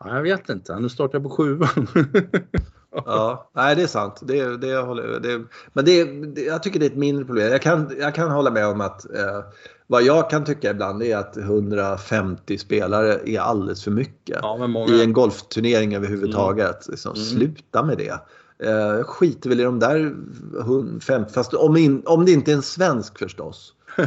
[0.00, 1.88] Ja, jag vet inte, nu startar jag på sjuan.
[2.92, 4.20] ja, nej det är sant.
[4.22, 7.50] Det, det, håller, det, men det, det, jag tycker det är ett mindre problem.
[7.50, 9.40] Jag kan, jag kan hålla med om att eh,
[9.86, 14.92] vad jag kan tycka ibland är att 150 spelare är alldeles för mycket ja, många...
[14.92, 16.86] i en golfturnering överhuvudtaget.
[16.86, 16.92] Mm.
[16.92, 17.24] Liksom, mm.
[17.24, 18.20] Sluta med det.
[18.68, 20.14] Eh, skiter väl i de där
[20.60, 23.74] 150, fast om, in, om det inte är en svensk förstås.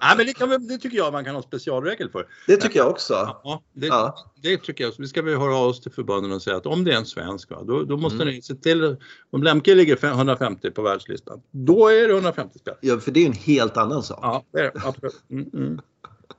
[0.00, 2.26] Nej, men det, kan, det tycker jag man kan ha specialregel för.
[2.46, 3.14] Det tycker jag också.
[3.14, 4.32] Ja, det, ja.
[4.42, 4.92] det tycker jag.
[4.98, 7.06] vi ska vi höra av oss till förbunden och säga att om det är en
[7.06, 8.34] svensk, va, då, då måste mm.
[8.34, 8.96] ni se till,
[9.30, 12.74] om Lemke ligger 150 på världslistan, då är det 150 spel.
[12.80, 14.18] Ja, för det är en helt annan sak.
[14.22, 15.24] Ja, det är absolut.
[15.30, 15.80] Mm, mm.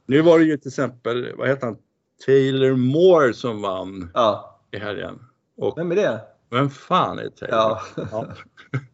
[0.06, 1.78] Nu var det ju till exempel, vad heter han,
[2.26, 4.62] Taylor Moore som vann ja.
[4.72, 5.20] i helgen.
[5.58, 6.22] Och, Vem är det?
[6.50, 7.58] Vem fan är Taylor?
[7.58, 7.82] Ja.
[8.12, 8.28] ja.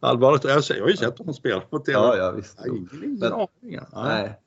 [0.00, 1.98] Allvarligt, jag, har ju sett honom spela på TV.
[1.98, 2.58] Ja, ja visst.
[3.20, 4.08] Jag har ingen aning.
[4.08, 4.38] Nej.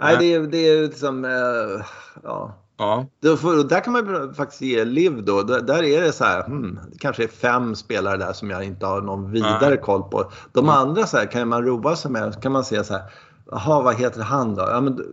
[0.00, 1.30] Nej, det är, det är liksom, äh,
[2.22, 2.64] ja.
[2.78, 3.06] Ja.
[3.36, 5.42] Får, där kan man faktiskt ge liv då.
[5.42, 8.86] Där, är det så här, hmm, det kanske är fem spelare där som jag inte
[8.86, 9.80] har någon vidare Nej.
[9.80, 10.32] koll på.
[10.52, 10.74] De mm.
[10.74, 13.02] andra så här, kan man roa sig med, kan man se så här,
[13.50, 14.62] Jaha, vad heter han då?
[14.62, 15.04] Ja, men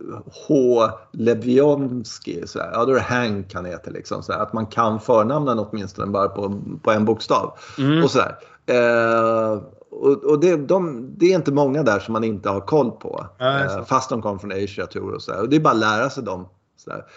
[0.48, 0.82] H.
[1.12, 2.46] Levionski.
[2.46, 3.90] Så Ja, då är det Hank han heter.
[3.90, 7.58] Liksom, så Att man kan förnamnen åtminstone bara på, på en bokstav.
[7.78, 8.04] Mm.
[8.04, 8.36] Och sådär.
[8.66, 12.90] Eh, och, och det, de, det, är inte många där som man inte har koll
[12.90, 13.26] på.
[13.38, 15.40] Nej, eh, fast de kom från Asia tror och så där.
[15.40, 16.46] Och det är bara att lära sig dem.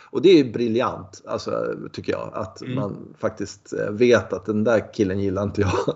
[0.10, 2.30] Och det är briljant, alltså, tycker jag.
[2.34, 2.76] Att Mm.
[2.76, 5.72] man faktiskt eh, vet att den där killen gillar inte jag.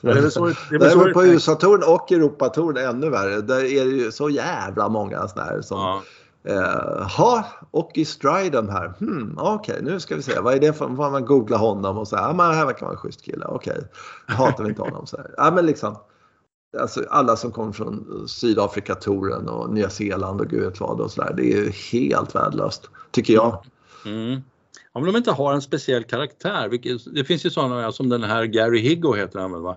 [0.00, 1.24] Ja, det är väl så, det är väl Det är så väl det på.
[1.26, 3.40] USA-touren och Europatouren ännu värre.
[3.40, 6.02] Där är det ju så jävla många sådana här som Ja.
[6.52, 8.94] eh, ha och i Stridham här.
[8.98, 10.40] Hmm, Okej, nu ska vi se.
[10.40, 10.88] Vad är det för...
[10.88, 13.46] Man googla honom och säga, ja men det här verkar vara en schysst kille.
[13.46, 13.82] Okej,
[14.26, 15.06] hatar vi inte honom.
[15.06, 15.30] Så här.
[15.36, 15.96] Ja men liksom.
[16.80, 21.34] Alltså alla som kommer från Sydafrikatouren och Nya Zeeland och gud vet vad och sådär.
[21.36, 22.90] Det är ju helt värdelöst.
[23.10, 23.64] Tycker jag.
[24.06, 24.40] Mm.
[24.92, 28.44] Om de inte har en speciell karaktär, vilket, det finns ju sådana som den här
[28.44, 29.76] Gary Higgo heter han väl va?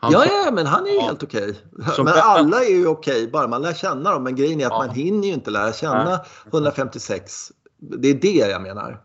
[0.00, 1.02] Han Ja, ja, men han är ju Ja.
[1.02, 1.54] helt okej.
[1.96, 4.22] Som- Men alla är ju okej, bara man lär känna dem.
[4.22, 4.78] Men grejen är att Ja.
[4.86, 6.20] man hinner ju inte lära känna
[6.50, 7.52] 156.
[7.80, 9.00] Det är det jag menar.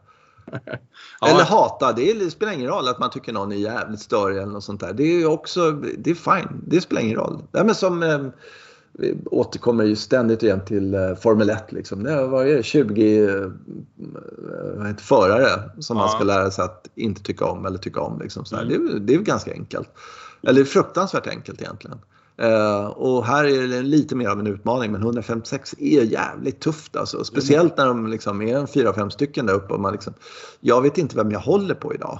[1.22, 1.28] Ja.
[1.28, 4.38] Eller hata, det, är, det spelar ingen roll att man tycker någon är jävligt störig
[4.38, 4.94] eller något sånt där.
[4.94, 7.44] Det är ju också, det är fine, det spelar ingen roll.
[7.52, 8.20] Ja, men som, eh,
[8.94, 12.04] vi återkommer ju ständigt igen till eh, Formel 1 liksom.
[12.04, 13.50] Det var det 20 eh,
[14.98, 16.16] förare som man Ja.
[16.16, 18.20] ska lära sig att inte tycka om eller tycka om.
[18.20, 18.56] Liksom, så.
[18.56, 18.68] Mm.
[18.70, 19.90] Det, är, det är ganska enkelt.
[20.48, 21.98] Eller fruktansvärt enkelt egentligen.
[22.42, 26.96] Uh, och här är det lite mer av en utmaning men 156 är jävligt tufft
[26.96, 27.24] alltså.
[27.24, 30.14] Speciellt när de liksom är en fyra, fem stycken där uppe och man liksom,
[30.60, 32.20] jag vet inte vem jag håller på idag.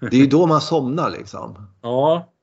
[0.00, 1.68] Det är ju då man somnar liksom.
[1.82, 2.33] Ja.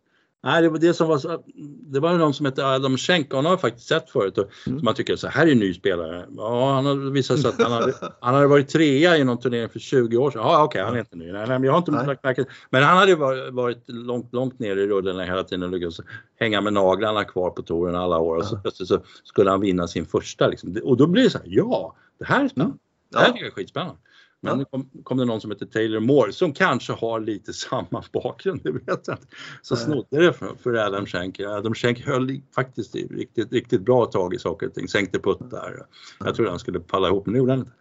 [0.43, 1.43] Nej, det var det som var så,
[1.91, 4.37] Det var någon som hette Adam Schenk, han har jag faktiskt sett förut.
[4.37, 4.79] Och, Mm.
[4.79, 6.25] som man tycker så här är en ny spelare.
[6.37, 9.69] Ja, han har visat sig att han hade, han hade varit trea i någon turnering
[9.69, 10.41] för 20 år sedan.
[10.41, 11.31] Ja, okej, han är inte ny.
[11.31, 12.17] Nej, nej, jag har inte Nej.
[12.23, 15.69] märke Men han hade ju varit, varit långt, långt ner i rullarna hela tiden och
[15.69, 15.99] lyckats
[16.39, 18.35] hänga med naglarna kvar på touren alla år.
[18.37, 20.47] Och så plötsligt så skulle han vinna sin första.
[20.47, 20.75] Liksom.
[20.83, 22.77] Och då blir det så här, ja, det här är spännande.
[23.11, 23.31] Det här Ja.
[23.31, 23.95] tycker jag är skitspännande.
[24.43, 28.03] Men nu kom, kom det någon som heter Taylor Moore som kanske har lite samma
[28.13, 29.27] bakgrund, det vet jag inte.
[29.61, 31.39] Så snodde det för, för Adam Schenk.
[31.39, 35.85] Adam Schenk höll faktiskt riktigt, riktigt bra tag i saker och ting, sänkte putt där.
[36.19, 37.71] Jag trodde han skulle falla ihop, men det gjorde han inte.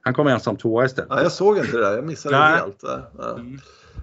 [0.00, 1.10] Han kom ensam tvåa istället.
[1.10, 2.80] Ja, jag såg inte det där, jag missade det helt.
[3.18, 3.38] Ja.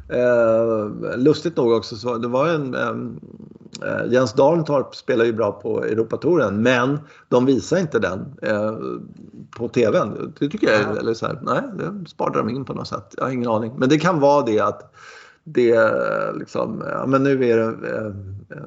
[0.09, 5.83] Eh, lustigt nog också, så det var en, eh, Jens Dalentorp spelar ju bra på
[5.83, 8.75] Europatouren men de visar inte den eh,
[9.57, 10.33] på TVn.
[10.39, 10.99] Det tycker jag Ja.
[10.99, 13.15] eller så här, nej, det sparade de in på något sätt.
[13.17, 13.73] Jag har ingen aning.
[13.77, 14.93] Men det kan vara det att
[15.43, 18.05] det eh, liksom, ja men nu är det eh,
[18.57, 18.65] eh,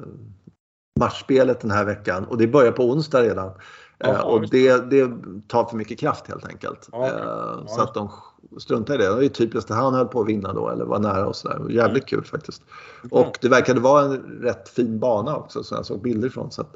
[0.99, 3.51] matchspelet den här veckan och det börjar på onsdag redan.
[3.97, 5.11] Ja, Eh, och det, det
[5.47, 6.89] tar för mycket kraft helt enkelt.
[6.91, 8.09] Ja, så att de
[8.57, 9.03] struntar i det.
[9.09, 11.35] Det är ju typiskt att han höll på att vinna då eller var nära och
[11.35, 11.69] sådär.
[11.69, 12.63] Jävligt kul faktiskt.
[13.11, 16.51] Och det verkade vara en rätt fin bana också som jag såg bilder från.
[16.51, 16.75] Så att,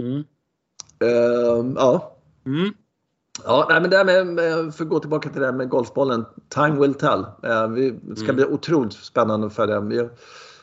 [0.00, 0.24] Mm.
[1.00, 2.16] eh, ja.
[2.46, 2.70] Mm.
[3.44, 6.24] Ja, nej, men det här med, för att gå tillbaka till det här med golfbollen.
[6.48, 7.26] Time will tell.
[7.42, 8.36] Eh, vi, det ska Mm.
[8.36, 9.80] bli otroligt spännande att följa.
[9.80, 10.08] Vi-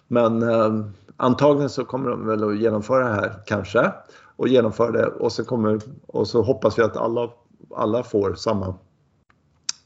[0.07, 0.85] Men eh,
[1.17, 3.91] antagligen så kommer de väl att genomföra det här kanske.
[4.35, 7.29] Och genomföra det och så, kommer, och så hoppas vi att alla,
[7.75, 8.75] alla får samma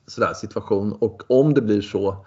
[0.08, 0.94] sådär, situation.
[0.94, 2.26] Och om det blir så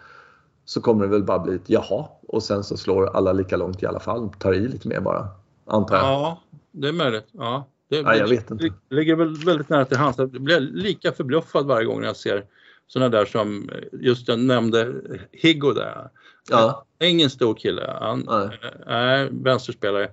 [0.64, 2.08] så kommer det väl bara bli ett jaha.
[2.28, 4.28] Och sen så slår alla lika långt i alla fall.
[4.38, 5.28] Tar i lite mer bara.
[5.66, 6.04] Antar jag.
[6.04, 7.28] Ja, det är möjligt.
[7.32, 8.64] Ja, det, Ja, jag vet inte.
[8.88, 10.18] Det ligger väl väldigt nära till hands.
[10.18, 12.44] Jag blir lika förbluffad varje gång jag ser
[12.86, 14.94] sådana där som just jag nämnde
[15.32, 16.10] Higgo där.
[16.50, 16.84] Ja.
[17.00, 17.96] Ingen stor kille.
[18.00, 18.58] Han Nej.
[18.86, 20.10] är vänsterspelare.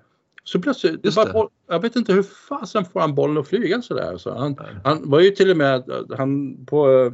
[0.48, 1.34] Så plötsligt, Just bara det.
[1.34, 4.18] boll, jag vet inte hur fasen får han bollen att flyga sådär.
[4.18, 5.84] Så han, han var ju till och med
[6.18, 7.12] han på, eh,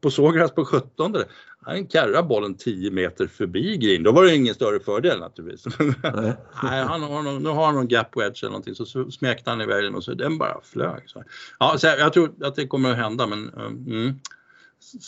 [0.00, 1.24] på sågräs på 17 där,
[1.60, 4.02] han karrar bollen 10 meter förbi green.
[4.02, 5.78] Då var det ingen större fördel naturligtvis.
[5.78, 6.32] Nej.
[6.62, 9.60] Nej, han har någon, nu har han någon gap wedge eller någonting så, smekte han
[9.60, 11.02] iväg den och så den bara flög.
[11.06, 11.24] Så.
[11.58, 14.14] Ja, så jag tror att det kommer att hända men um, mm.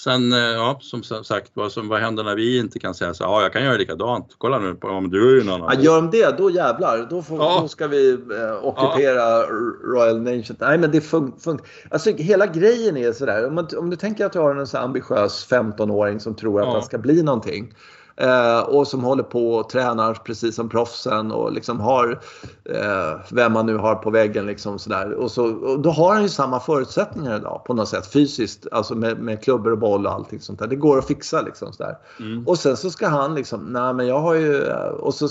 [0.05, 3.25] Sen, eh, ja, som sagt, vad, som, vad händer när vi inte kan säga så
[3.25, 4.35] ja, jag kan göra likadant.
[4.39, 5.83] Kolla nu på, om du är ju någon Ja, annan.
[5.83, 7.07] gör de det, då jävlar.
[7.11, 7.59] Då, får, Ja.
[7.63, 9.43] då ska vi eh, ockupera
[9.85, 10.57] Royal Nation.
[10.61, 11.61] Nej, men det funkar.
[11.91, 13.47] Alltså, hela grejen är sådär.
[13.47, 16.67] Om, man, om du tänker att du har en så ambitiös 15-åring som tror att
[16.67, 16.73] Ja.
[16.73, 17.75] han ska bli någonting.
[18.21, 22.21] Eh, och som håller på och tränar precis som proffsen och liksom har
[22.65, 24.47] eh, vem man nu har på väggen.
[24.47, 25.13] Liksom sådär.
[25.13, 28.67] Och, så, och då har han ju samma förutsättningar idag på något sätt fysiskt.
[28.73, 30.67] Alltså med, med klubbor och boll och allting sånt där.
[30.67, 31.99] Det går att fixa liksom sådär.
[32.21, 32.49] Mm.
[32.49, 35.29] Och sen så ska han liksom, nej men jag har ju, och så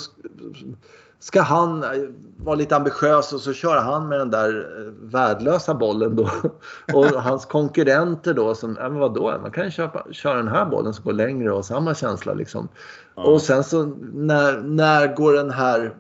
[1.20, 1.90] ska han eh,
[2.38, 6.30] vara lite ambitiös och så kör han med den där eh, värdelösa bollen då.
[6.94, 10.66] Och hans konkurrenter då som, ja men vadå, man kan ju köpa, köra den här
[10.66, 12.68] bollen som går längre och samma känsla liksom.
[13.16, 13.24] Ja.
[13.24, 15.96] Och sen så när, när går den här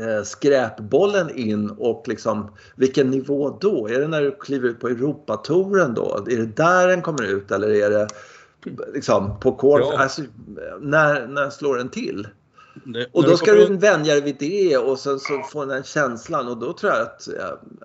[0.00, 3.88] eh, skräpbollen in och liksom vilken nivå då?
[3.88, 6.24] Är det när du kliver ut på Europatouren då?
[6.30, 8.08] Är det där den kommer ut eller är det
[8.94, 9.80] liksom på kort?
[9.80, 9.98] Ja.
[9.98, 10.22] Alltså,
[10.80, 12.26] när, när slår den till?
[12.84, 16.48] Det, Och då ska du vänja dig vid det och sen så får den känslan
[16.48, 17.28] och då tror jag att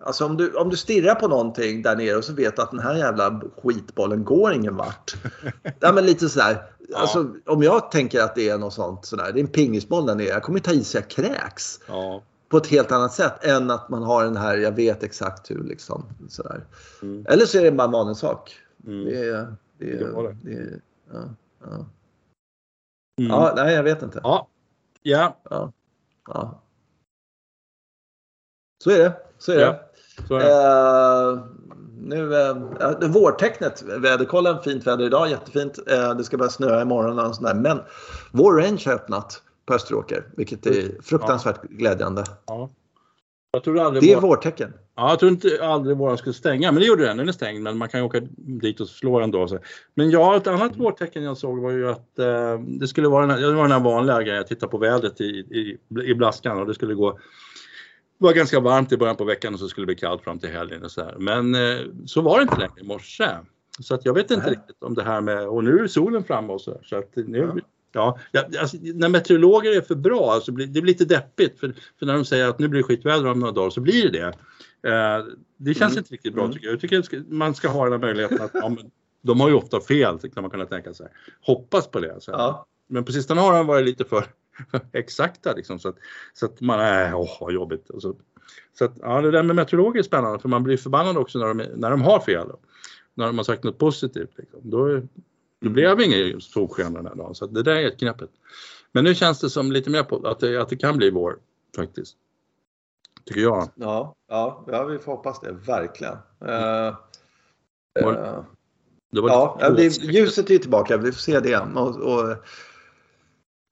[0.01, 2.71] alltså om du, om du stirrar på någonting där nere och så vet du att
[2.71, 5.15] den här jävla skitbollen går ingen vart.
[5.79, 6.63] ja men lite sådär.
[6.95, 10.15] Alltså, om jag tänker att det är något sånt sådär, det är en pingisboll där
[10.15, 11.79] nere, jag kommer ta i så jag kräks.
[11.88, 12.23] Ja.
[12.49, 15.63] På ett helt annat sätt än att man har den här, jag vet exakt hur
[15.63, 16.05] liksom.
[16.29, 16.65] Sådär.
[17.01, 17.25] Mm.
[17.29, 18.55] Eller så är det bara en vanlig sak.
[18.88, 19.05] Mm.
[19.05, 20.38] Det är, det är, Det var det.
[20.41, 20.81] det är,
[21.13, 21.23] ja,
[21.63, 21.85] ja.
[23.19, 23.31] Mm.
[23.31, 24.19] ja, nej jag vet inte.
[24.23, 24.47] Ja.
[25.09, 25.71] Ja, Ja.
[26.27, 26.61] ja.
[28.83, 29.13] Så är det.
[29.37, 30.27] Så är Ja, det.
[30.27, 31.37] så är det.
[31.37, 31.45] Eh,
[31.99, 35.79] nu, eh, ja, vårtecknet, väderkollen, fint väder idag, jättefint.
[35.87, 37.53] Eh, det ska börja snöa imorgon och sådär.
[37.53, 37.79] Men
[38.31, 42.23] vår range har öppnat på Österåker, vilket är fruktansvärt glädjande.
[42.45, 42.69] Ja.
[43.63, 44.27] Trodde aldrig Det är vår...
[44.27, 44.73] vårtecken.
[44.97, 47.17] Ja, jag trodde inte aldrig våran skulle stänga, men det gjorde den.
[47.17, 49.47] Den är stängd, men man kan ju åka dit och slå den då.
[49.93, 53.29] Men ja, ett annat vårtecken jag såg var ju att eh, det skulle vara den
[53.29, 56.59] här, det var den här vanliga grejen, jag tittar på vädret i, i, i blaskan
[56.59, 57.19] och det skulle gå
[58.19, 60.39] det var ganska varmt i början på veckan och så skulle det bli kallt fram
[60.39, 61.15] till helgen och så här.
[61.17, 63.29] Men eh, så var det inte längre i morse.
[63.79, 64.55] Så att jag vet inte Nej.
[64.55, 66.83] riktigt om det här med, och nu är solen framme och så där.
[66.83, 67.61] Så att nu, Ja.
[67.91, 68.17] Ja.
[68.59, 72.25] Alltså, när meteorologer är för bra, alltså, det blir lite deppigt för, för när de
[72.25, 74.19] säger att nu blir det skitväder om några dagar så blir det
[74.81, 74.91] det.
[74.93, 75.25] Eh,
[75.57, 75.97] det känns Mm.
[75.97, 76.53] inte riktigt bra Mm.
[76.53, 76.73] tycker jag.
[76.73, 79.81] Jag tycker man ska ha den här möjligheten att ja, men, de har ju ofta
[79.81, 81.07] fel, kan man kunna tänka sig.
[81.41, 82.15] Hoppas på det.
[82.21, 82.31] Så.
[82.31, 82.65] Ja.
[82.89, 84.25] Men på sistone har de varit lite för
[84.93, 85.95] exakta liksom, så att,
[86.33, 87.89] så att man är, åh vad jobbigt.
[87.89, 88.15] Och så,
[88.79, 91.47] så att, ja, det där med meteorologer är spännande för man blir förbannad också när
[91.47, 92.47] de, är- när de har fel.
[93.15, 94.31] När de har sagt något positivt.
[94.38, 94.59] Liksom.
[94.63, 95.01] Då,
[95.59, 97.35] det inget solsken den här dagen.
[97.35, 98.29] Så det där är ett knäppet.
[98.91, 101.39] Men nu känns det som lite mer på att det, att det kan bli vår
[101.75, 102.17] faktiskt.
[103.25, 103.69] Tycker jag.
[103.75, 106.17] Ja, ja, ja, vi får hoppas det, verkligen.
[109.11, 111.57] Det var ja, det, ljuset är tillbaka, vi får se det.
[111.57, 112.31] Och, och,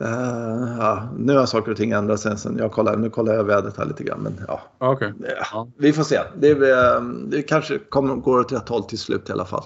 [0.04, 2.98] eh, ja, nu har saker och ting ändrats sen, sen jag kollade.
[2.98, 4.20] Nu kollar jag vädret här lite grann.
[4.20, 5.14] Men, ja, Okej.
[5.52, 6.20] ja, vi får se.
[6.38, 6.54] Det,
[7.30, 9.66] det kanske kommer, går åt rätt håll till slut i alla fall.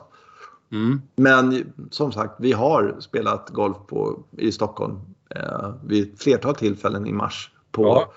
[0.71, 1.01] Mm.
[1.15, 4.99] Men som sagt, vi har spelat golf på, i Stockholm
[5.35, 7.51] eh, vid ett flertal tillfällen i mars.
[7.71, 8.13] På, Ja.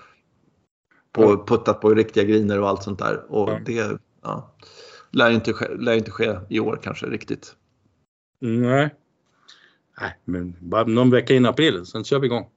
[1.11, 3.31] på, puttat på riktiga griner och allt sånt där.
[3.31, 3.59] Och Ja.
[3.65, 4.51] det ja,
[5.11, 7.55] lär, inte ske, lär inte ske i år kanske riktigt.
[8.39, 8.95] Nej.
[10.01, 12.49] Nej, men bara någon vecka in april, sen kör vi igång.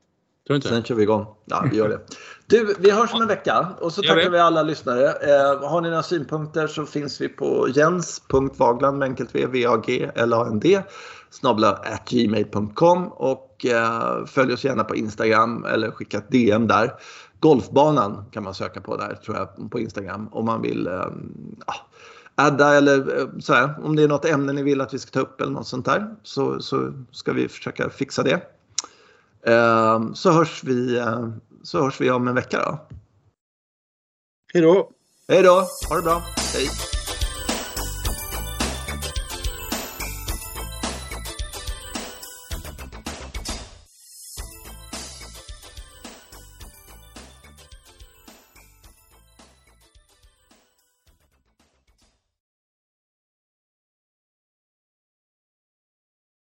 [0.46, 0.68] Tror du inte?
[0.68, 1.26] Sen kör vi igång.
[1.44, 2.00] Ja, vi gör det.
[2.48, 5.04] Du, vi hörs om en vecka och så tackar vi alla lyssnare.
[5.04, 10.82] Eh, har ni några synpunkter så finns vi på jens.vagland med enkelt v, v-a-g, l-a-n-d
[11.30, 16.94] snabla gmail.com och eh, följ oss gärna på Instagram eller skicka ett DM där.
[17.40, 20.92] Golfbanan kan man söka på där tror jag på Instagram om man vill eh,
[21.66, 21.74] ja,
[22.34, 25.10] adda eller eh, så här, om det är något ämne ni vill att vi ska
[25.10, 28.40] ta upp eller något sånt där så, så ska vi försöka fixa det.
[29.46, 31.28] Eh, så, hörs vi, eh,
[31.62, 32.78] så hörs vi om en vecka då.
[34.54, 34.90] Hej då!
[35.28, 35.66] Hej då!
[35.88, 36.22] Ha det bra!
[36.54, 36.95] Hej!